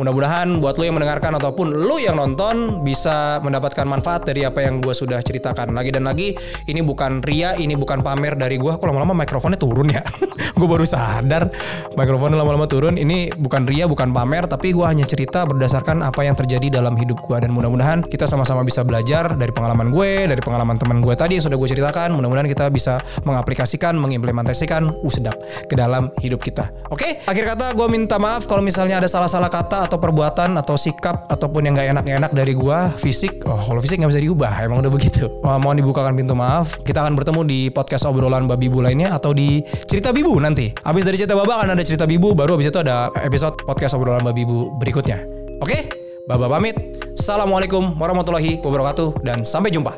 Mudah-mudahan 0.00 0.64
buat 0.64 0.80
lo 0.80 0.88
yang 0.88 0.96
mendengarkan 0.96 1.36
ataupun 1.36 1.76
lo 1.76 2.00
yang 2.00 2.16
nonton 2.16 2.80
bisa 2.80 3.36
mendapatkan 3.44 3.84
manfaat 3.84 4.24
dari 4.24 4.48
apa 4.48 4.64
yang 4.64 4.80
gue 4.80 4.96
sudah 4.96 5.20
ceritakan. 5.20 5.76
Lagi 5.76 5.92
dan 5.92 6.08
lagi, 6.08 6.32
ini 6.64 6.80
bukan 6.80 7.20
ria, 7.20 7.52
ini 7.60 7.76
bukan 7.76 8.00
pamer 8.00 8.32
dari 8.32 8.56
gue. 8.56 8.72
Kok 8.72 8.88
lama-lama 8.88 9.12
mikrofonnya 9.12 9.60
turun 9.60 9.92
ya? 9.92 10.00
gue 10.60 10.64
baru 10.64 10.88
sadar 10.88 11.52
mikrofonnya 12.00 12.40
lama-lama 12.40 12.64
turun. 12.64 12.96
Ini 12.96 13.36
bukan 13.36 13.68
ria, 13.68 13.84
bukan 13.84 14.08
pamer, 14.08 14.48
tapi 14.48 14.72
gue 14.72 14.88
hanya 14.88 15.04
cerita 15.04 15.44
berdasarkan 15.44 16.00
apa 16.00 16.24
yang 16.24 16.32
terjadi 16.32 16.80
dalam 16.80 16.96
hidup 16.96 17.20
gue. 17.20 17.36
Dan 17.36 17.52
mudah-mudahan 17.52 18.00
kita 18.00 18.24
sama-sama 18.24 18.64
bisa 18.64 18.80
belajar 18.80 19.36
dari 19.36 19.52
pengalaman 19.52 19.92
gue, 19.92 20.32
dari 20.32 20.40
pengalaman 20.40 20.80
teman 20.80 21.04
gue 21.04 21.12
tadi 21.12 21.36
yang 21.36 21.44
sudah 21.44 21.60
gue 21.60 21.68
ceritakan. 21.68 22.16
Mudah-mudahan 22.16 22.48
kita 22.48 22.72
bisa 22.72 23.04
mengaplikasikan, 23.28 24.00
mengimplementasikan, 24.00 24.88
uh 24.96 25.12
sedap, 25.12 25.36
ke 25.68 25.76
dalam 25.76 26.08
hidup 26.24 26.40
kita. 26.40 26.72
Oke, 26.88 27.20
akhir 27.28 27.44
kata 27.52 27.76
gue 27.76 27.86
minta 27.92 28.16
maaf 28.16 28.48
kalau 28.48 28.64
misalnya 28.64 29.04
ada 29.04 29.08
salah-salah 29.10 29.52
kata 29.52 29.89
atau 29.90 29.98
perbuatan 29.98 30.55
atau 30.55 30.79
sikap 30.79 31.26
ataupun 31.26 31.66
yang 31.66 31.74
gak 31.74 31.90
enak-enak 31.90 32.31
dari 32.31 32.55
gua 32.55 32.94
fisik 32.94 33.42
oh 33.42 33.59
kalau 33.59 33.83
fisik 33.83 33.98
nggak 33.98 34.14
bisa 34.14 34.22
diubah 34.22 34.55
emang 34.62 34.87
udah 34.87 34.92
begitu. 34.94 35.26
Oh, 35.40 35.57
mohon 35.57 35.81
dibukakan 35.81 36.14
pintu 36.14 36.37
maaf. 36.37 36.79
Kita 36.85 37.03
akan 37.03 37.16
bertemu 37.16 37.40
di 37.48 37.61
podcast 37.72 38.05
obrolan 38.07 38.44
babi 38.44 38.68
bu 38.68 38.85
lainnya 38.85 39.16
atau 39.16 39.33
di 39.35 39.64
cerita 39.88 40.12
bibu 40.14 40.37
nanti. 40.37 40.70
Habis 40.85 41.03
dari 41.03 41.16
cerita 41.16 41.35
baba 41.35 41.64
akan 41.64 41.74
ada 41.74 41.83
cerita 41.83 42.05
bibu 42.05 42.37
baru 42.37 42.55
habis 42.55 42.70
itu 42.70 42.79
ada 42.79 43.11
episode 43.24 43.57
podcast 43.64 43.96
obrolan 43.96 44.20
babi 44.22 44.44
bu 44.44 44.76
berikutnya. 44.79 45.24
Oke? 45.64 45.90
Baba 46.29 46.46
pamit. 46.46 46.76
Assalamualaikum 47.16 47.98
warahmatullahi 47.98 48.62
wabarakatuh 48.62 49.24
dan 49.26 49.42
sampai 49.42 49.72
jumpa. 49.72 49.96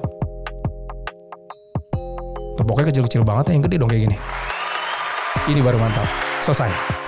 Tepoknya 2.57 2.89
kecil-kecil 2.95 3.27
banget 3.27 3.53
ya 3.53 3.53
yang 3.59 3.65
gede 3.67 3.77
dong 3.83 3.91
kayak 3.91 4.03
gini. 4.09 4.17
Ini 5.51 5.61
baru 5.61 5.77
mantap. 5.77 6.07
Selesai 6.41 7.02